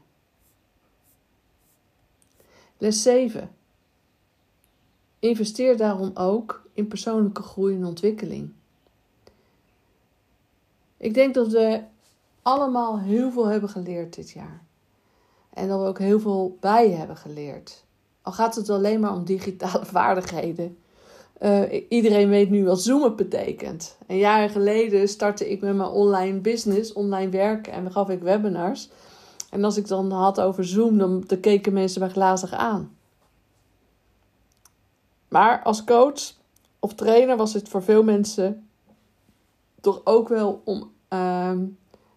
Les 2.86 3.02
7. 3.02 3.50
Investeer 5.20 5.78
daarom 5.78 6.12
ook 6.14 6.70
in 6.74 6.88
persoonlijke 6.88 7.42
groei 7.42 7.76
en 7.76 7.86
ontwikkeling. 7.86 8.52
Ik 10.98 11.14
denk 11.14 11.34
dat 11.34 11.48
we 11.48 11.82
allemaal 12.42 13.00
heel 13.00 13.32
veel 13.32 13.46
hebben 13.46 13.70
geleerd 13.70 14.16
dit 14.16 14.30
jaar. 14.32 14.64
En 15.50 15.68
dat 15.68 15.80
we 15.80 15.86
ook 15.86 16.00
heel 16.00 16.20
veel 16.20 16.58
bij 16.60 16.92
hebben 16.92 17.18
geleerd. 17.18 17.84
Al 18.22 18.32
gaat 18.32 18.56
het 18.56 18.70
alleen 18.70 19.00
maar 19.00 19.14
om 19.14 19.26
digitale 19.26 19.86
vaardigheden. 20.00 20.78
Uh, 21.42 21.84
iedereen 21.90 22.30
weet 22.30 22.50
nu 22.50 22.66
wat 22.66 22.82
zoomen 22.82 23.16
betekent. 23.16 23.98
Een 24.08 24.18
jaar 24.18 24.50
geleden 24.50 25.08
startte 25.08 25.50
ik 25.50 25.62
met 25.62 25.76
mijn 25.76 25.90
online 25.90 26.40
business, 26.40 26.94
online 26.94 27.30
werken 27.30 27.74
en 27.74 27.92
gaf 27.92 28.10
ik 28.10 28.22
webinars. 28.22 28.90
En 29.50 29.64
als 29.64 29.78
ik 29.78 29.88
dan 29.88 30.12
had 30.12 30.40
over 30.40 30.66
Zoom, 30.66 30.98
dan, 30.98 31.26
keken 31.42 31.74
mensen 31.74 32.00
mij 32.00 32.10
glazig 32.10 32.54
aan. 32.54 32.98
Maar 35.28 35.64
als 35.64 35.84
coach 35.84 36.34
of 36.80 36.94
trainer 36.94 37.38
was 37.38 37.54
het 37.54 37.70
voor 37.70 37.84
veel 37.84 38.04
mensen 38.04 38.68
toch 39.82 40.02
ook 40.04 40.28
wel 40.28 40.62
om 40.64 40.92
ehm, 41.08 41.66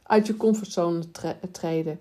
uit 0.02 0.26
je 0.26 0.36
comfortzone 0.36 1.10
te 1.10 1.36
treden. 1.52 1.98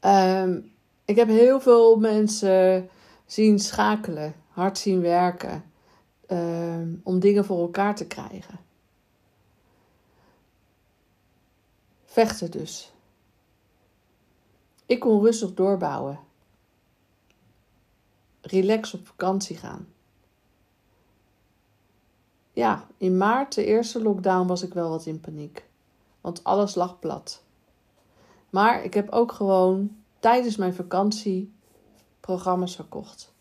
Ehm, 0.00 0.60
ik 1.04 1.16
heb 1.16 1.28
heel 1.28 1.60
veel 1.60 1.96
mensen 1.96 2.88
zien 3.26 3.58
schakelen, 3.58 4.34
hard 4.48 4.78
zien 4.78 5.00
werken, 5.00 5.64
ehm, 6.26 6.88
om 7.02 7.18
dingen 7.18 7.44
voor 7.44 7.60
elkaar 7.60 7.94
te 7.94 8.06
krijgen. 8.06 8.58
Vechten 12.04 12.50
dus. 12.50 12.93
Ik 14.86 15.00
kon 15.00 15.22
rustig 15.22 15.54
doorbouwen. 15.54 16.20
Relax 18.40 18.94
op 18.94 19.06
vakantie 19.06 19.56
gaan. 19.56 19.88
Ja, 22.52 22.86
in 22.96 23.16
maart, 23.16 23.54
de 23.54 23.64
eerste 23.64 24.02
lockdown, 24.02 24.46
was 24.46 24.62
ik 24.62 24.74
wel 24.74 24.88
wat 24.88 25.06
in 25.06 25.20
paniek. 25.20 25.68
Want 26.20 26.44
alles 26.44 26.74
lag 26.74 26.98
plat. 26.98 27.42
Maar 28.50 28.84
ik 28.84 28.94
heb 28.94 29.10
ook 29.10 29.32
gewoon 29.32 29.96
tijdens 30.18 30.56
mijn 30.56 30.74
vakantie 30.74 31.52
programma's 32.20 32.74
verkocht. 32.74 33.32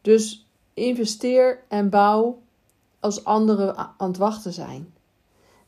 Dus 0.00 0.46
investeer 0.74 1.64
en 1.68 1.90
bouw 1.90 2.42
als 3.00 3.24
anderen 3.24 3.76
aan 3.76 4.08
het 4.08 4.16
wachten 4.16 4.52
zijn. 4.52 4.94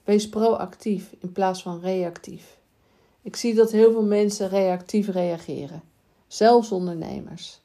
Wees 0.05 0.29
proactief 0.29 1.15
in 1.19 1.33
plaats 1.33 1.63
van 1.63 1.81
reactief. 1.81 2.61
Ik 3.23 3.37
zie 3.37 3.55
dat 3.55 3.71
heel 3.71 3.93
veel 3.93 4.05
mensen 4.05 4.49
reactief 4.49 5.09
reageren, 5.09 5.83
zelfs 6.27 6.73
ondernemers. 6.73 7.61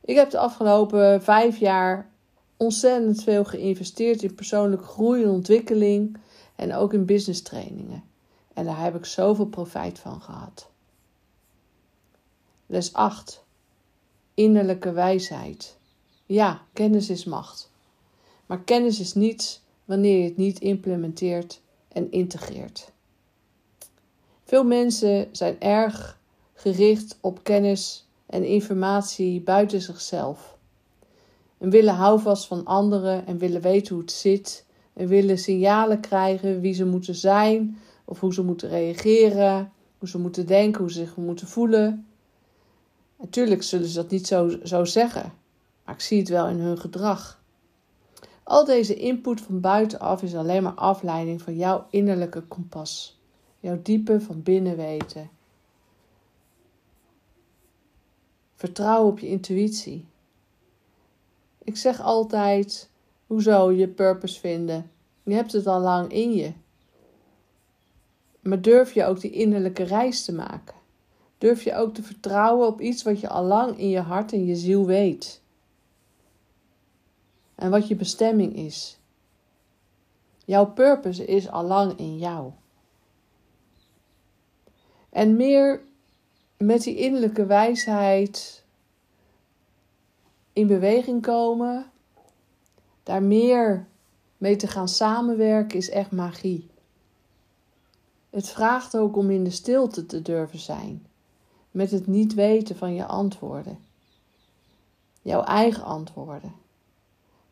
Ik 0.00 0.16
heb 0.16 0.30
de 0.30 0.38
afgelopen 0.38 1.22
vijf 1.22 1.58
jaar 1.58 2.10
ontzettend 2.56 3.22
veel 3.22 3.44
geïnvesteerd 3.44 4.22
in 4.22 4.34
persoonlijke 4.34 4.84
groei 4.84 5.22
en 5.22 5.30
ontwikkeling 5.30 6.16
en 6.56 6.74
ook 6.74 6.92
in 6.92 7.04
business 7.04 7.42
trainingen. 7.42 8.04
En 8.54 8.64
daar 8.64 8.82
heb 8.82 8.94
ik 8.94 9.04
zoveel 9.04 9.46
profijt 9.46 9.98
van 9.98 10.20
gehad. 10.20 10.70
Les 12.66 12.92
8. 12.92 13.44
Innerlijke 14.34 14.92
wijsheid. 14.92 15.78
Ja, 16.26 16.62
kennis 16.72 17.10
is 17.10 17.24
macht. 17.24 17.70
Maar 18.46 18.60
kennis 18.60 19.00
is 19.00 19.14
niets 19.14 19.62
wanneer 19.84 20.18
je 20.18 20.24
het 20.24 20.36
niet 20.36 20.60
implementeert 20.60 21.60
en 21.88 22.10
integreert. 22.10 22.92
Veel 24.46 24.64
mensen 24.64 25.28
zijn 25.32 25.60
erg 25.60 26.18
gericht 26.54 27.18
op 27.20 27.42
kennis 27.42 28.08
en 28.26 28.44
informatie 28.44 29.40
buiten 29.40 29.80
zichzelf. 29.80 30.56
En 31.58 31.70
willen 31.70 31.94
houvast 31.94 32.46
van 32.46 32.64
anderen 32.64 33.26
en 33.26 33.38
willen 33.38 33.60
weten 33.60 33.94
hoe 33.94 34.02
het 34.02 34.12
zit. 34.12 34.64
En 34.92 35.06
willen 35.06 35.38
signalen 35.38 36.00
krijgen 36.00 36.60
wie 36.60 36.74
ze 36.74 36.84
moeten 36.84 37.14
zijn 37.14 37.78
of 38.04 38.20
hoe 38.20 38.34
ze 38.34 38.42
moeten 38.42 38.68
reageren, 38.68 39.72
hoe 39.98 40.08
ze 40.08 40.18
moeten 40.18 40.46
denken, 40.46 40.80
hoe 40.80 40.90
ze 40.92 40.98
zich 40.98 41.16
moeten 41.16 41.46
voelen. 41.46 42.06
Natuurlijk 43.18 43.62
zullen 43.62 43.88
ze 43.88 43.94
dat 43.94 44.10
niet 44.10 44.26
zo, 44.26 44.50
zo 44.62 44.84
zeggen, 44.84 45.32
maar 45.84 45.94
ik 45.94 46.00
zie 46.00 46.18
het 46.18 46.28
wel 46.28 46.48
in 46.48 46.58
hun 46.58 46.78
gedrag. 46.78 47.42
Al 48.42 48.64
deze 48.64 48.94
input 48.94 49.40
van 49.40 49.60
buitenaf 49.60 50.22
is 50.22 50.34
alleen 50.34 50.62
maar 50.62 50.74
afleiding 50.74 51.42
van 51.42 51.56
jouw 51.56 51.86
innerlijke 51.90 52.40
kompas, 52.40 53.20
jouw 53.66 53.82
diepe 53.82 54.20
van 54.20 54.42
binnen 54.42 54.76
weten. 54.76 55.30
Vertrouw 58.54 59.06
op 59.06 59.18
je 59.18 59.26
intuïtie. 59.28 60.06
Ik 61.64 61.76
zeg 61.76 62.00
altijd: 62.00 62.90
hoezo 63.26 63.72
je 63.72 63.88
purpose 63.88 64.40
vinden? 64.40 64.90
Je 65.22 65.34
hebt 65.34 65.52
het 65.52 65.66
al 65.66 65.80
lang 65.80 66.12
in 66.12 66.32
je. 66.32 66.52
Maar 68.40 68.62
durf 68.62 68.92
je 68.92 69.04
ook 69.04 69.20
die 69.20 69.30
innerlijke 69.30 69.82
reis 69.82 70.24
te 70.24 70.32
maken? 70.32 70.76
Durf 71.38 71.62
je 71.62 71.74
ook 71.74 71.94
te 71.94 72.02
vertrouwen 72.02 72.66
op 72.66 72.80
iets 72.80 73.02
wat 73.02 73.20
je 73.20 73.28
al 73.28 73.44
lang 73.44 73.78
in 73.78 73.88
je 73.88 74.00
hart 74.00 74.32
en 74.32 74.44
je 74.44 74.56
ziel 74.56 74.86
weet? 74.86 75.42
En 77.54 77.70
wat 77.70 77.88
je 77.88 77.96
bestemming 77.96 78.56
is. 78.56 78.98
Jouw 80.44 80.66
purpose 80.66 81.24
is 81.24 81.48
al 81.48 81.64
lang 81.64 81.98
in 81.98 82.18
jou. 82.18 82.52
En 85.16 85.36
meer 85.36 85.80
met 86.56 86.82
die 86.82 86.96
innerlijke 86.96 87.46
wijsheid 87.46 88.62
in 90.52 90.66
beweging 90.66 91.22
komen, 91.22 91.90
daar 93.02 93.22
meer 93.22 93.86
mee 94.38 94.56
te 94.56 94.66
gaan 94.66 94.88
samenwerken, 94.88 95.78
is 95.78 95.90
echt 95.90 96.10
magie. 96.10 96.68
Het 98.30 98.48
vraagt 98.48 98.96
ook 98.96 99.16
om 99.16 99.30
in 99.30 99.44
de 99.44 99.50
stilte 99.50 100.06
te 100.06 100.22
durven 100.22 100.58
zijn, 100.58 101.06
met 101.70 101.90
het 101.90 102.06
niet 102.06 102.34
weten 102.34 102.76
van 102.76 102.94
je 102.94 103.04
antwoorden. 103.04 103.78
Jouw 105.22 105.42
eigen 105.42 105.84
antwoorden. 105.84 106.54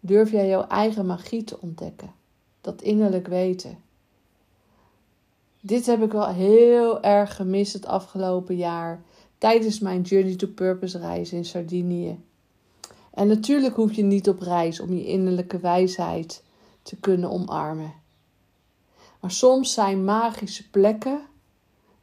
Durf 0.01 0.31
jij 0.31 0.49
jouw 0.49 0.67
eigen 0.67 1.07
magie 1.07 1.45
te 1.45 1.61
ontdekken, 1.61 2.13
dat 2.61 2.83
innerlijk 2.83 3.27
weten. 3.27 3.79
Dit 5.67 5.87
heb 5.87 6.03
ik 6.03 6.13
wel 6.13 6.29
heel 6.29 7.03
erg 7.03 7.37
gemist 7.37 7.73
het 7.73 7.87
afgelopen 7.87 8.57
jaar 8.57 9.03
tijdens 9.39 9.79
mijn 9.79 10.03
Journey 10.03 10.37
to 10.37 10.47
Purpose 10.47 10.99
reis 10.99 11.33
in 11.33 11.45
Sardinië. 11.45 12.21
En 13.11 13.29
natuurlijk 13.29 13.75
hoef 13.75 13.93
je 13.93 14.03
niet 14.03 14.29
op 14.29 14.41
reis 14.41 14.81
om 14.81 14.95
je 14.95 15.07
innerlijke 15.07 15.59
wijsheid 15.59 16.45
te 16.83 16.97
kunnen 16.97 17.31
omarmen. 17.31 17.93
Maar 19.21 19.31
soms 19.31 19.73
zijn 19.73 20.05
magische 20.05 20.71
plekken 20.71 21.21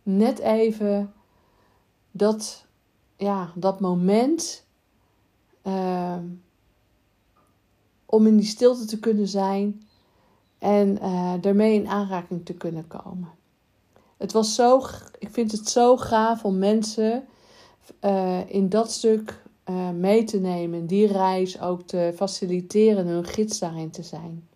net 0.03 0.39
even 0.39 1.13
dat, 2.11 2.65
ja, 3.17 3.51
dat 3.55 3.79
moment 3.79 4.65
uh, 5.63 6.17
om 8.05 8.27
in 8.27 8.37
die 8.37 8.45
stilte 8.45 8.85
te 8.85 8.99
kunnen 8.99 9.27
zijn 9.27 9.87
en 10.57 10.97
uh, 11.01 11.33
daarmee 11.41 11.73
in 11.73 11.87
aanraking 11.87 12.45
te 12.45 12.53
kunnen 12.53 12.87
komen. 12.87 13.39
Het 14.21 14.31
was 14.31 14.55
zo, 14.55 14.81
ik 15.19 15.29
vind 15.31 15.51
het 15.51 15.69
zo 15.69 15.97
gaaf 15.97 16.45
om 16.45 16.57
mensen 16.57 17.27
uh, 18.01 18.39
in 18.47 18.69
dat 18.69 18.91
stuk 18.91 19.41
uh, 19.69 19.89
mee 19.89 20.23
te 20.23 20.39
nemen, 20.39 20.87
die 20.87 21.07
reis 21.07 21.61
ook 21.61 21.81
te 21.81 22.13
faciliteren, 22.15 23.07
hun 23.07 23.25
gids 23.25 23.59
daarin 23.59 23.89
te 23.89 24.03
zijn. 24.03 24.47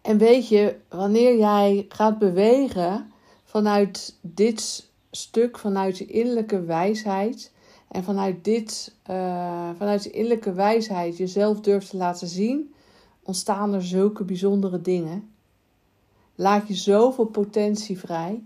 En 0.00 0.18
weet 0.18 0.48
je, 0.48 0.76
wanneer 0.88 1.38
jij 1.38 1.86
gaat 1.88 2.18
bewegen 2.18 3.12
vanuit 3.44 4.18
dit 4.20 4.88
stuk, 5.10 5.58
vanuit 5.58 5.98
je 5.98 6.06
innerlijke 6.06 6.60
wijsheid 6.60 7.52
en 7.88 8.04
vanuit 8.04 8.44
dit, 8.44 8.94
uh, 9.10 9.70
vanuit 9.76 10.04
je 10.04 10.10
innerlijke 10.10 10.52
wijsheid 10.52 11.16
jezelf 11.16 11.60
durft 11.60 11.90
te 11.90 11.96
laten 11.96 12.28
zien, 12.28 12.74
ontstaan 13.22 13.74
er 13.74 13.82
zulke 13.82 14.24
bijzondere 14.24 14.80
dingen. 14.80 15.36
Laat 16.40 16.68
je 16.68 16.74
zoveel 16.74 17.24
potentie 17.24 17.98
vrij 17.98 18.44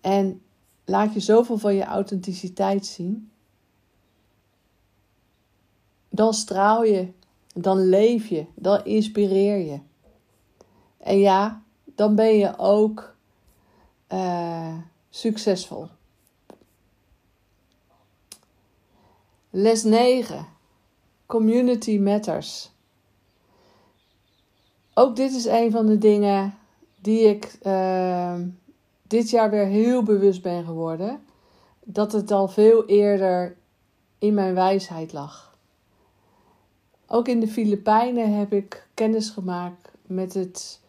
en 0.00 0.42
laat 0.84 1.14
je 1.14 1.20
zoveel 1.20 1.58
van 1.58 1.74
je 1.74 1.84
authenticiteit 1.84 2.86
zien. 2.86 3.30
Dan 6.08 6.34
straal 6.34 6.84
je, 6.84 7.12
dan 7.54 7.88
leef 7.88 8.26
je, 8.26 8.46
dan 8.54 8.84
inspireer 8.84 9.56
je. 9.56 9.80
En 10.96 11.18
ja, 11.18 11.62
dan 11.84 12.14
ben 12.14 12.36
je 12.36 12.58
ook 12.58 13.14
uh, 14.12 14.78
succesvol. 15.10 15.88
Les 19.50 19.82
9. 19.82 20.46
Community 21.26 21.98
matters. 21.98 22.70
Ook 24.94 25.16
dit 25.16 25.32
is 25.32 25.44
een 25.44 25.70
van 25.70 25.86
de 25.86 25.98
dingen 25.98 26.58
die 27.06 27.20
ik 27.20 27.58
uh, 27.62 28.34
dit 29.02 29.30
jaar 29.30 29.50
weer 29.50 29.64
heel 29.64 30.02
bewust 30.02 30.42
ben 30.42 30.64
geworden. 30.64 31.20
Dat 31.84 32.12
het 32.12 32.30
al 32.30 32.48
veel 32.48 32.86
eerder 32.86 33.56
in 34.18 34.34
mijn 34.34 34.54
wijsheid 34.54 35.12
lag. 35.12 35.58
Ook 37.06 37.28
in 37.28 37.40
de 37.40 37.48
Filipijnen 37.48 38.38
heb 38.38 38.52
ik 38.52 38.88
kennis 38.94 39.30
gemaakt 39.30 39.90
met 40.02 40.34
het 40.34 40.80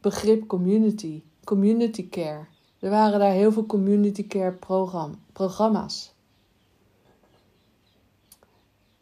begrip 0.00 0.46
community, 0.46 1.22
community 1.44 2.08
care. 2.08 2.44
Er 2.78 2.90
waren 2.90 3.18
daar 3.18 3.32
heel 3.32 3.52
veel 3.52 3.66
community 3.66 4.26
care 4.26 4.52
program, 4.52 5.22
programma's. 5.32 6.12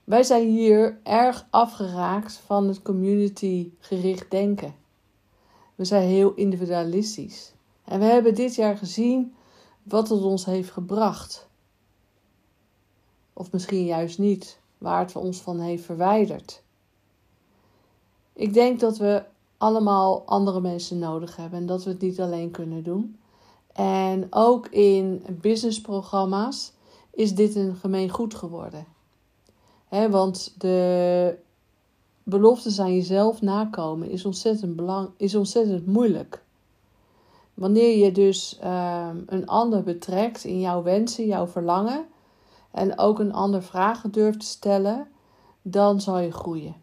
Wij 0.05 0.23
zijn 0.23 0.49
hier 0.49 0.99
erg 1.03 1.47
afgeraakt 1.51 2.33
van 2.47 2.69
het 2.69 2.83
community 2.83 3.71
gericht 3.79 4.31
denken. 4.31 4.80
We 5.81 5.87
zijn 5.87 6.09
heel 6.09 6.35
individualistisch. 6.35 7.53
En 7.85 7.99
we 7.99 8.05
hebben 8.05 8.35
dit 8.35 8.55
jaar 8.55 8.77
gezien 8.77 9.35
wat 9.83 10.09
het 10.09 10.23
ons 10.23 10.45
heeft 10.45 10.71
gebracht. 10.71 11.49
Of 13.33 13.53
misschien 13.53 13.85
juist 13.85 14.19
niet, 14.19 14.59
waar 14.79 15.01
het 15.01 15.17
ons 15.17 15.41
van 15.41 15.61
heeft 15.61 15.85
verwijderd. 15.85 16.63
Ik 18.33 18.53
denk 18.53 18.81
dat 18.81 18.99
we 18.99 19.25
allemaal 19.57 20.23
andere 20.27 20.61
mensen 20.61 20.99
nodig 20.99 21.37
hebben 21.37 21.59
en 21.59 21.67
dat 21.67 21.85
we 21.85 21.91
het 21.91 22.01
niet 22.01 22.21
alleen 22.21 22.51
kunnen 22.51 22.83
doen. 22.83 23.19
En 23.73 24.27
ook 24.31 24.69
in 24.69 25.25
businessprogramma's 25.41 26.73
is 27.11 27.35
dit 27.35 27.55
een 27.55 27.77
gemeen 27.77 28.11
goed 28.11 28.35
geworden. 28.35 28.87
want 29.89 30.55
de 30.59 31.39
beloftes 32.31 32.81
aan 32.81 32.95
jezelf 32.95 33.43
nakomen 33.43 34.11
is 34.11 34.25
ontzettend, 34.25 34.77
belang, 34.77 35.09
is 35.17 35.35
ontzettend 35.35 35.87
moeilijk. 35.87 36.43
Wanneer 37.55 37.97
je 38.05 38.13
dus 38.13 38.59
ehm, 38.61 39.17
een 39.27 39.47
ander 39.47 39.83
betrekt 39.83 40.45
in 40.45 40.61
jouw 40.61 40.83
wensen, 40.83 41.27
jouw 41.27 41.47
verlangen 41.47 42.07
en 42.71 42.99
ook 42.99 43.19
een 43.19 43.33
ander 43.33 43.63
vragen 43.63 44.11
durft 44.11 44.41
te 44.41 44.47
stellen, 44.47 45.09
dan 45.63 46.01
zal 46.01 46.19
je 46.19 46.33
groeien. 46.33 46.75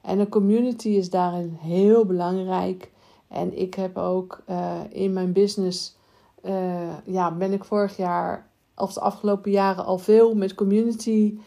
En 0.00 0.18
een 0.18 0.28
community 0.28 0.88
is 0.88 1.10
daarin 1.10 1.56
heel 1.60 2.04
belangrijk. 2.04 2.92
En 3.28 3.58
ik 3.58 3.74
heb 3.74 3.96
ook 3.96 4.42
uh, 4.50 4.80
in 4.90 5.12
mijn 5.12 5.32
business, 5.32 5.96
uh, 6.42 6.96
ja, 7.04 7.30
ben 7.30 7.52
ik 7.52 7.64
vorig 7.64 7.96
jaar 7.96 8.48
of 8.76 8.92
de 8.92 9.00
afgelopen 9.00 9.50
jaren 9.50 9.84
al 9.84 9.98
veel 9.98 10.34
met 10.34 10.54
community, 10.54 11.38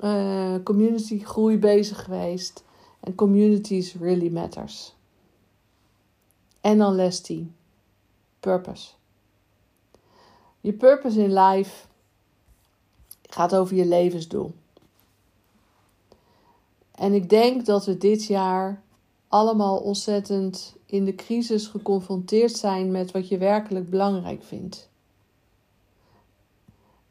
uh, 0.00 0.54
community 0.64 1.18
groei 1.18 1.58
bezig 1.58 2.04
geweest. 2.04 2.64
En 3.00 3.14
communities 3.14 3.94
really 3.94 4.30
matters. 4.30 4.94
En 6.60 6.78
dan 6.78 6.94
les 6.94 7.20
10. 7.20 7.54
Purpose. 8.40 8.90
Je 10.60 10.72
purpose 10.72 11.22
in 11.22 11.32
life 11.32 11.86
gaat 13.22 13.54
over 13.54 13.76
je 13.76 13.86
levensdoel. 13.86 14.54
En 16.90 17.12
ik 17.12 17.28
denk 17.28 17.66
dat 17.66 17.84
we 17.84 17.98
dit 17.98 18.24
jaar 18.24 18.82
allemaal 19.28 19.78
ontzettend 19.78 20.76
in 20.86 21.04
de 21.04 21.14
crisis 21.14 21.66
geconfronteerd 21.66 22.56
zijn 22.56 22.90
met 22.90 23.10
wat 23.10 23.28
je 23.28 23.38
werkelijk 23.38 23.90
belangrijk 23.90 24.42
vindt. 24.42 24.87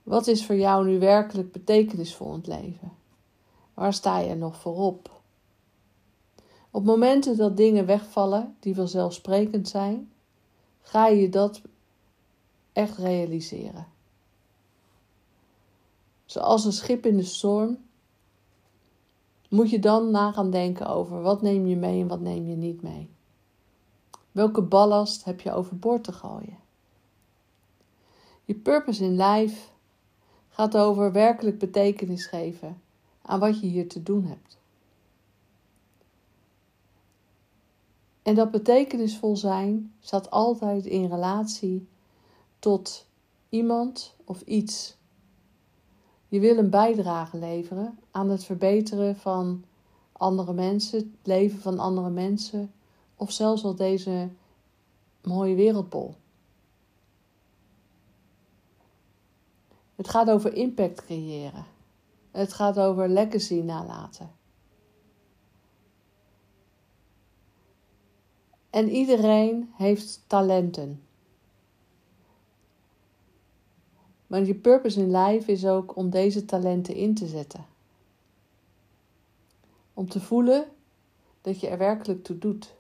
Wat 0.08 0.28
is 0.28 0.46
voor 0.46 0.56
jou 0.56 0.86
nu 0.86 1.00
werkelijk 1.00 1.52
betekenisvol 1.52 2.28
in 2.28 2.38
het 2.38 2.48
leven? 2.48 2.91
Waar 3.74 3.93
sta 3.93 4.20
je 4.20 4.36
nog 4.36 4.58
voorop? 4.58 5.22
Op 6.72 6.84
momenten 6.84 7.38
dat 7.38 7.58
dingen 7.58 7.86
wegvallen 7.86 8.56
die 8.60 8.76
vanzelfsprekend 8.76 9.67
zijn, 9.67 10.12
ga 10.82 11.08
je 11.08 11.30
dat 11.30 11.62
echt 12.74 12.98
realiseren. 12.98 13.88
Zoals 16.26 16.65
een 16.65 16.72
schip 16.74 17.06
in 17.06 17.17
de 17.17 17.24
storm 17.24 17.78
moet 19.50 19.70
je 19.70 19.80
dan 19.80 20.12
na 20.12 20.32
gaan 20.32 20.52
denken 20.52 20.88
over 20.88 21.22
wat 21.22 21.41
neem 21.41 21.65
je 21.65 21.76
mee 21.76 22.02
en 22.02 22.08
wat 22.08 22.22
neem 22.22 22.48
je 22.48 22.56
niet 22.56 22.82
mee. 22.82 23.10
Welke 24.32 24.62
ballast 24.62 25.24
heb 25.24 25.41
je 25.41 25.52
overboord 25.52 26.04
te 26.04 26.12
gooien? 26.13 26.58
Je 28.43 28.56
purpose 28.56 29.04
in 29.04 29.22
life 29.22 29.76
gaat 30.58 30.78
over 30.78 31.12
werkelijk 31.12 31.58
betekenis 31.58 32.26
geven 32.26 32.82
aan 33.22 33.39
wat 33.39 33.60
je 33.60 33.67
hier 33.67 33.88
te 33.88 34.04
doen 34.04 34.24
hebt. 34.24 34.58
En 38.22 38.36
dat 38.36 38.52
betekenisvol 38.52 39.36
zijn 39.36 39.93
staat 40.00 40.32
altijd 40.32 40.86
in 40.86 41.06
relatie 41.06 41.88
tot 42.60 43.08
iemand 43.50 44.15
of 44.24 44.41
iets. 44.41 44.98
Je 46.28 46.39
wil 46.39 46.58
een 46.58 46.70
bijdrage 46.70 47.38
leveren 47.38 48.00
aan 48.12 48.30
het 48.30 48.43
verbeteren 48.43 49.15
van 49.15 49.63
andere 50.12 50.54
mensen, 50.54 50.98
het 50.98 51.28
leven 51.28 51.60
van 51.60 51.80
andere 51.80 52.10
mensen 52.10 52.72
of 53.15 53.32
zelfs 53.32 53.63
al 53.63 53.76
deze 53.76 54.30
mooie 55.22 55.56
wereldbol. 55.56 56.15
Het 59.97 60.10
gaat 60.10 60.29
over 60.29 60.53
impact 60.53 61.05
creëren. 61.05 61.65
Het 62.31 62.53
gaat 62.53 62.79
over 62.79 63.10
legacy 63.10 63.62
nalaten. 63.62 64.31
En 68.69 68.89
iedereen 68.89 69.71
heeft 69.73 70.23
talenten. 70.27 71.01
Maar 74.27 74.45
je 74.45 74.55
purpose 74.55 74.99
in 74.99 75.12
life 75.12 75.51
is 75.51 75.65
ook 75.65 75.95
om 75.95 76.10
deze 76.10 76.45
talenten 76.45 76.95
in 76.95 77.13
te 77.13 77.27
zetten. 77.27 77.65
Om 79.93 80.10
te 80.10 80.19
voelen 80.19 80.67
dat 81.41 81.60
je 81.60 81.67
er 81.67 81.77
werkelijk 81.77 82.23
toe 82.23 82.38
doet. 82.38 82.75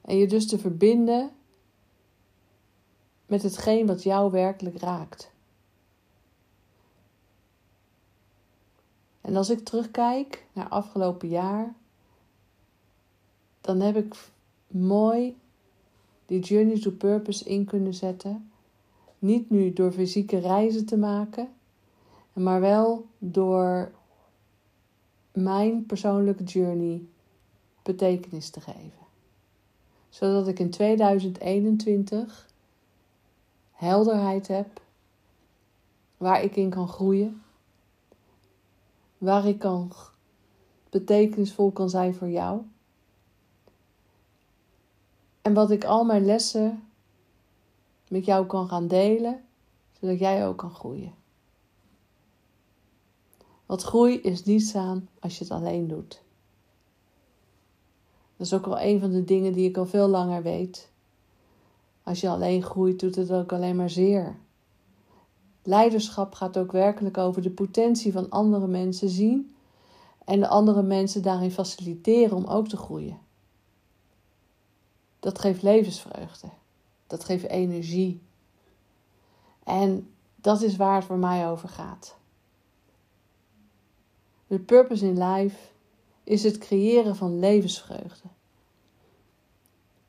En 0.00 0.16
je 0.16 0.26
dus 0.26 0.48
te 0.48 0.58
verbinden 0.58 1.30
met 3.26 3.42
hetgeen 3.42 3.86
wat 3.86 4.02
jou 4.02 4.30
werkelijk 4.30 4.78
raakt. 4.78 5.30
En 9.20 9.36
als 9.36 9.50
ik 9.50 9.64
terugkijk 9.64 10.46
naar 10.52 10.68
afgelopen 10.68 11.28
jaar, 11.28 11.74
dan 13.60 13.80
heb 13.80 13.96
ik 13.96 14.14
mooi 14.66 15.36
die 16.26 16.40
Journey 16.40 16.80
to 16.80 16.90
Purpose 16.90 17.44
in 17.44 17.64
kunnen 17.64 17.94
zetten. 17.94 18.50
Niet 19.18 19.50
nu 19.50 19.72
door 19.72 19.92
fysieke 19.92 20.38
reizen 20.38 20.86
te 20.86 20.96
maken, 20.96 21.48
maar 22.32 22.60
wel 22.60 23.06
door 23.18 23.92
mijn 25.32 25.86
persoonlijke 25.86 26.44
journey 26.44 27.02
betekenis 27.82 28.50
te 28.50 28.60
geven. 28.60 29.04
Zodat 30.08 30.48
ik 30.48 30.58
in 30.58 30.70
2021 30.70 32.48
helderheid 33.76 34.48
heb 34.48 34.80
waar 36.16 36.42
ik 36.42 36.56
in 36.56 36.70
kan 36.70 36.88
groeien, 36.88 37.42
waar 39.18 39.46
ik 39.46 39.58
kan 39.58 39.92
betekenisvol 40.90 41.70
kan 41.70 41.90
zijn 41.90 42.14
voor 42.14 42.28
jou 42.28 42.62
en 45.42 45.54
wat 45.54 45.70
ik 45.70 45.84
al 45.84 46.04
mijn 46.04 46.24
lessen 46.24 46.88
met 48.08 48.24
jou 48.24 48.46
kan 48.46 48.68
gaan 48.68 48.88
delen, 48.88 49.44
zodat 50.00 50.18
jij 50.18 50.46
ook 50.46 50.58
kan 50.58 50.74
groeien. 50.74 51.14
Want 53.66 53.82
groei 53.82 54.20
is 54.20 54.44
niets 54.44 54.74
aan 54.74 55.08
als 55.20 55.38
je 55.38 55.44
het 55.44 55.52
alleen 55.52 55.88
doet. 55.88 56.22
Dat 58.36 58.46
is 58.46 58.52
ook 58.52 58.66
wel 58.66 58.80
een 58.80 59.00
van 59.00 59.10
de 59.10 59.24
dingen 59.24 59.52
die 59.52 59.68
ik 59.68 59.76
al 59.76 59.86
veel 59.86 60.08
langer 60.08 60.42
weet. 60.42 60.90
Als 62.06 62.20
je 62.20 62.28
alleen 62.28 62.62
groeit, 62.62 63.00
doet 63.00 63.14
het 63.14 63.32
ook 63.32 63.52
alleen 63.52 63.76
maar 63.76 63.90
zeer. 63.90 64.36
Leiderschap 65.62 66.34
gaat 66.34 66.58
ook 66.58 66.72
werkelijk 66.72 67.18
over 67.18 67.42
de 67.42 67.50
potentie 67.50 68.12
van 68.12 68.30
andere 68.30 68.66
mensen 68.66 69.08
zien 69.08 69.54
en 70.24 70.40
de 70.40 70.48
andere 70.48 70.82
mensen 70.82 71.22
daarin 71.22 71.50
faciliteren 71.50 72.36
om 72.36 72.44
ook 72.44 72.68
te 72.68 72.76
groeien 72.76 73.18
dat 75.26 75.38
geeft 75.38 75.62
levensvreugde. 75.62 76.48
Dat 77.06 77.24
geeft 77.24 77.44
energie. 77.44 78.22
En 79.64 80.10
dat 80.36 80.62
is 80.62 80.76
waar 80.76 80.94
het 80.94 81.04
voor 81.04 81.18
mij 81.18 81.48
over 81.48 81.68
gaat. 81.68 82.16
De 84.46 84.58
purpose 84.58 85.06
in 85.06 85.22
life 85.22 85.56
is 86.24 86.42
het 86.42 86.58
creëren 86.58 87.16
van 87.16 87.38
levensvreugde. 87.38 88.28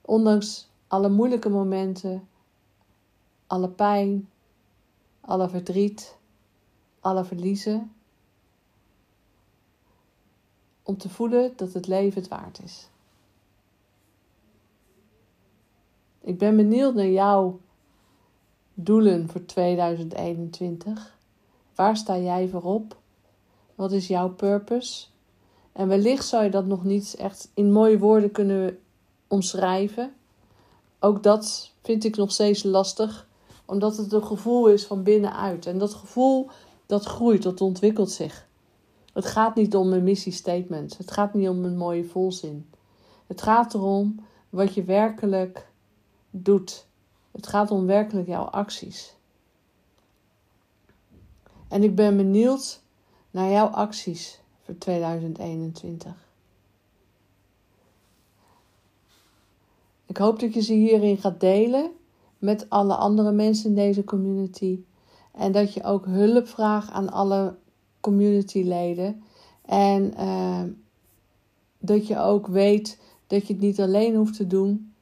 Ondanks 0.01 0.69
alle 0.87 1.09
moeilijke 1.09 1.49
momenten, 1.49 2.27
alle 3.47 3.69
pijn, 3.69 4.29
alle 5.21 5.49
verdriet, 5.49 6.17
alle 6.99 7.25
verliezen. 7.25 7.91
Om 10.83 10.97
te 10.97 11.09
voelen 11.09 11.53
dat 11.55 11.73
het 11.73 11.87
leven 11.87 12.21
het 12.21 12.29
waard 12.29 12.63
is. 12.63 12.89
Ik 16.21 16.37
ben 16.37 16.55
benieuwd 16.55 16.93
naar 16.93 17.07
jouw 17.07 17.59
doelen 18.73 19.29
voor 19.29 19.45
2021. 19.45 21.17
Waar 21.75 21.97
sta 21.97 22.17
jij 22.17 22.47
voor 22.47 22.63
op? 22.63 22.97
Wat 23.75 23.91
is 23.91 24.07
jouw 24.07 24.29
purpose? 24.29 25.07
En 25.71 25.87
wellicht 25.87 26.25
zou 26.25 26.43
je 26.43 26.49
dat 26.49 26.65
nog 26.65 26.83
niet 26.83 27.15
echt 27.17 27.51
in 27.53 27.71
mooie 27.71 27.99
woorden 27.99 28.31
kunnen 28.31 28.79
omschrijven. 29.27 30.15
Ook 30.99 31.23
dat 31.23 31.71
vind 31.81 32.03
ik 32.03 32.15
nog 32.15 32.31
steeds 32.31 32.63
lastig, 32.63 33.27
omdat 33.65 33.97
het 33.97 34.11
een 34.11 34.23
gevoel 34.23 34.67
is 34.67 34.85
van 34.85 35.03
binnenuit. 35.03 35.65
En 35.65 35.77
dat 35.77 35.93
gevoel 35.93 36.49
dat 36.85 37.05
groeit, 37.05 37.43
dat 37.43 37.61
ontwikkelt 37.61 38.11
zich. 38.11 38.47
Het 39.13 39.25
gaat 39.25 39.55
niet 39.55 39.75
om 39.75 39.93
een 39.93 40.03
missiestatement. 40.03 40.97
Het 40.97 41.11
gaat 41.11 41.33
niet 41.33 41.49
om 41.49 41.65
een 41.65 41.77
mooie 41.77 42.05
volzin. 42.05 42.69
Het 43.27 43.41
gaat 43.41 43.73
erom 43.73 44.25
wat 44.49 44.73
je 44.73 44.83
werkelijk 44.83 45.71
doet. 46.29 46.85
Het 47.31 47.47
gaat 47.47 47.71
om 47.71 47.85
werkelijk 47.85 48.27
jouw 48.27 48.43
acties. 48.43 49.15
En 51.67 51.83
ik 51.83 51.95
ben 51.95 52.17
benieuwd 52.17 52.81
naar 53.31 53.49
jouw 53.49 53.67
acties 53.67 54.41
voor 54.63 54.77
2021. 54.77 56.26
Ik 60.07 60.17
hoop 60.17 60.39
dat 60.39 60.53
je 60.53 60.61
ze 60.61 60.73
hierin 60.73 61.17
gaat 61.17 61.39
delen 61.39 61.91
met 62.37 62.69
alle 62.69 62.95
andere 62.95 63.31
mensen 63.31 63.69
in 63.69 63.75
deze 63.75 64.03
community. 64.03 64.79
En 65.31 65.51
dat 65.51 65.73
je 65.73 65.83
ook 65.83 66.05
hulp 66.05 66.47
vraagt 66.47 66.91
aan 66.91 67.09
alle 67.09 67.55
communityleden. 67.99 69.23
En 69.65 70.13
uh, 70.19 70.63
dat 71.79 72.07
je 72.07 72.19
ook 72.19 72.47
weet 72.47 72.99
dat 73.27 73.47
je 73.47 73.53
het 73.53 73.61
niet 73.61 73.81
alleen 73.81 74.15
hoeft 74.15 74.35
te 74.35 74.47
doen. 74.47 74.93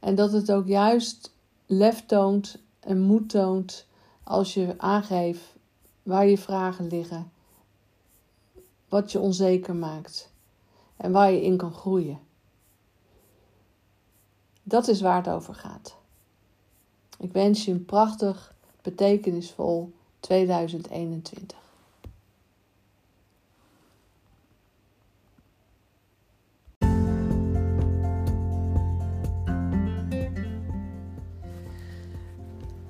En 0.00 0.14
dat 0.14 0.32
het 0.32 0.52
ook 0.52 0.66
juist 0.66 1.34
lef 1.66 2.06
toont 2.06 2.62
en 2.80 3.00
moed 3.00 3.28
toont 3.28 3.86
als 4.22 4.54
je 4.54 4.74
aangeeft 4.76 5.42
waar 6.02 6.26
je 6.26 6.38
vragen 6.38 6.86
liggen. 6.86 7.30
Wat 8.88 9.12
je 9.12 9.20
onzeker 9.20 9.74
maakt. 9.74 10.30
En 10.96 11.12
waar 11.12 11.32
je 11.32 11.42
in 11.42 11.56
kan 11.56 11.72
groeien. 11.72 12.18
Dat 14.68 14.88
is 14.88 15.00
waar 15.00 15.16
het 15.16 15.28
over 15.28 15.54
gaat. 15.54 15.96
Ik 17.18 17.32
wens 17.32 17.64
je 17.64 17.70
een 17.70 17.84
prachtig, 17.84 18.54
betekenisvol 18.82 19.92
2021. 20.20 21.58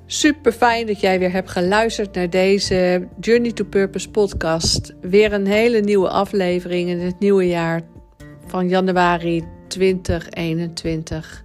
Super 0.06 0.52
fijn 0.52 0.86
dat 0.86 1.00
jij 1.00 1.18
weer 1.18 1.32
hebt 1.32 1.50
geluisterd 1.50 2.14
naar 2.14 2.30
deze 2.30 3.08
Journey 3.20 3.52
to 3.52 3.64
Purpose 3.64 4.10
podcast. 4.10 4.94
Weer 5.00 5.32
een 5.32 5.46
hele 5.46 5.80
nieuwe 5.80 6.08
aflevering 6.08 6.88
in 6.88 7.00
het 7.00 7.18
nieuwe 7.18 7.46
jaar 7.46 7.82
van 8.46 8.68
januari 8.68 9.44
2021. 9.68 11.44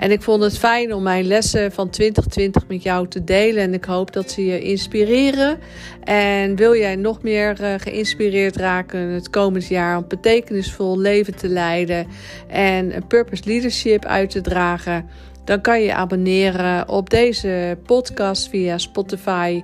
En 0.00 0.10
ik 0.10 0.22
vond 0.22 0.42
het 0.42 0.58
fijn 0.58 0.94
om 0.94 1.02
mijn 1.02 1.24
lessen 1.24 1.72
van 1.72 1.90
2020 1.90 2.66
met 2.68 2.82
jou 2.82 3.08
te 3.08 3.24
delen. 3.24 3.62
En 3.62 3.74
ik 3.74 3.84
hoop 3.84 4.12
dat 4.12 4.30
ze 4.30 4.44
je 4.44 4.60
inspireren. 4.60 5.58
En 6.04 6.56
wil 6.56 6.76
jij 6.76 6.96
nog 6.96 7.22
meer 7.22 7.60
uh, 7.60 7.74
geïnspireerd 7.76 8.56
raken 8.56 9.00
het 9.00 9.30
komend 9.30 9.66
jaar 9.66 9.96
om 9.96 10.04
betekenisvol 10.08 10.98
leven 10.98 11.36
te 11.36 11.48
leiden 11.48 12.06
en 12.48 12.96
een 12.96 13.06
purpose 13.06 13.42
leadership 13.44 14.04
uit 14.04 14.30
te 14.30 14.40
dragen? 14.40 15.08
Dan 15.44 15.60
kan 15.60 15.82
je 15.82 15.94
abonneren 15.94 16.88
op 16.88 17.10
deze 17.10 17.78
podcast 17.86 18.48
via 18.48 18.78
Spotify, 18.78 19.62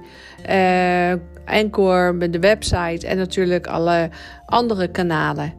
uh, 0.50 1.12
Anchor, 1.44 2.14
met 2.14 2.32
de 2.32 2.40
website 2.40 3.06
en 3.06 3.16
natuurlijk 3.16 3.66
alle 3.66 4.10
andere 4.46 4.88
kanalen. 4.88 5.54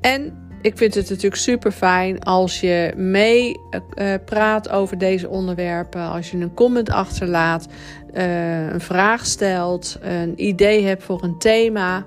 En 0.00 0.45
ik 0.66 0.76
vind 0.76 0.94
het 0.94 1.08
natuurlijk 1.08 1.42
super 1.42 1.72
fijn 1.72 2.20
als 2.20 2.60
je 2.60 2.92
mee 2.96 3.60
uh, 3.98 4.14
praat 4.24 4.68
over 4.68 4.98
deze 4.98 5.28
onderwerpen. 5.28 6.00
Als 6.00 6.30
je 6.30 6.36
een 6.36 6.54
comment 6.54 6.90
achterlaat, 6.90 7.66
uh, 8.14 8.72
een 8.72 8.80
vraag 8.80 9.26
stelt, 9.26 9.98
een 10.00 10.32
idee 10.36 10.84
hebt 10.84 11.02
voor 11.02 11.22
een 11.22 11.38
thema. 11.38 12.04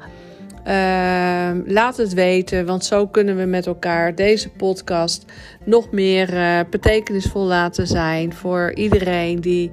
laat 1.66 1.98
het 1.98 2.14
weten, 2.14 2.66
want 2.66 2.86
zo 2.86 3.08
kunnen 3.08 3.38
we 3.38 3.46
met 3.46 3.68
elkaar 3.68 4.16
deze 4.16 4.50
podcast 4.50 5.26
nog 5.66 5.92
meer 5.92 6.28
betekenisvol 6.70 7.46
laten 7.46 7.88
zijn 7.88 8.34
voor 8.34 8.74
iedereen 8.74 9.42
die 9.42 9.72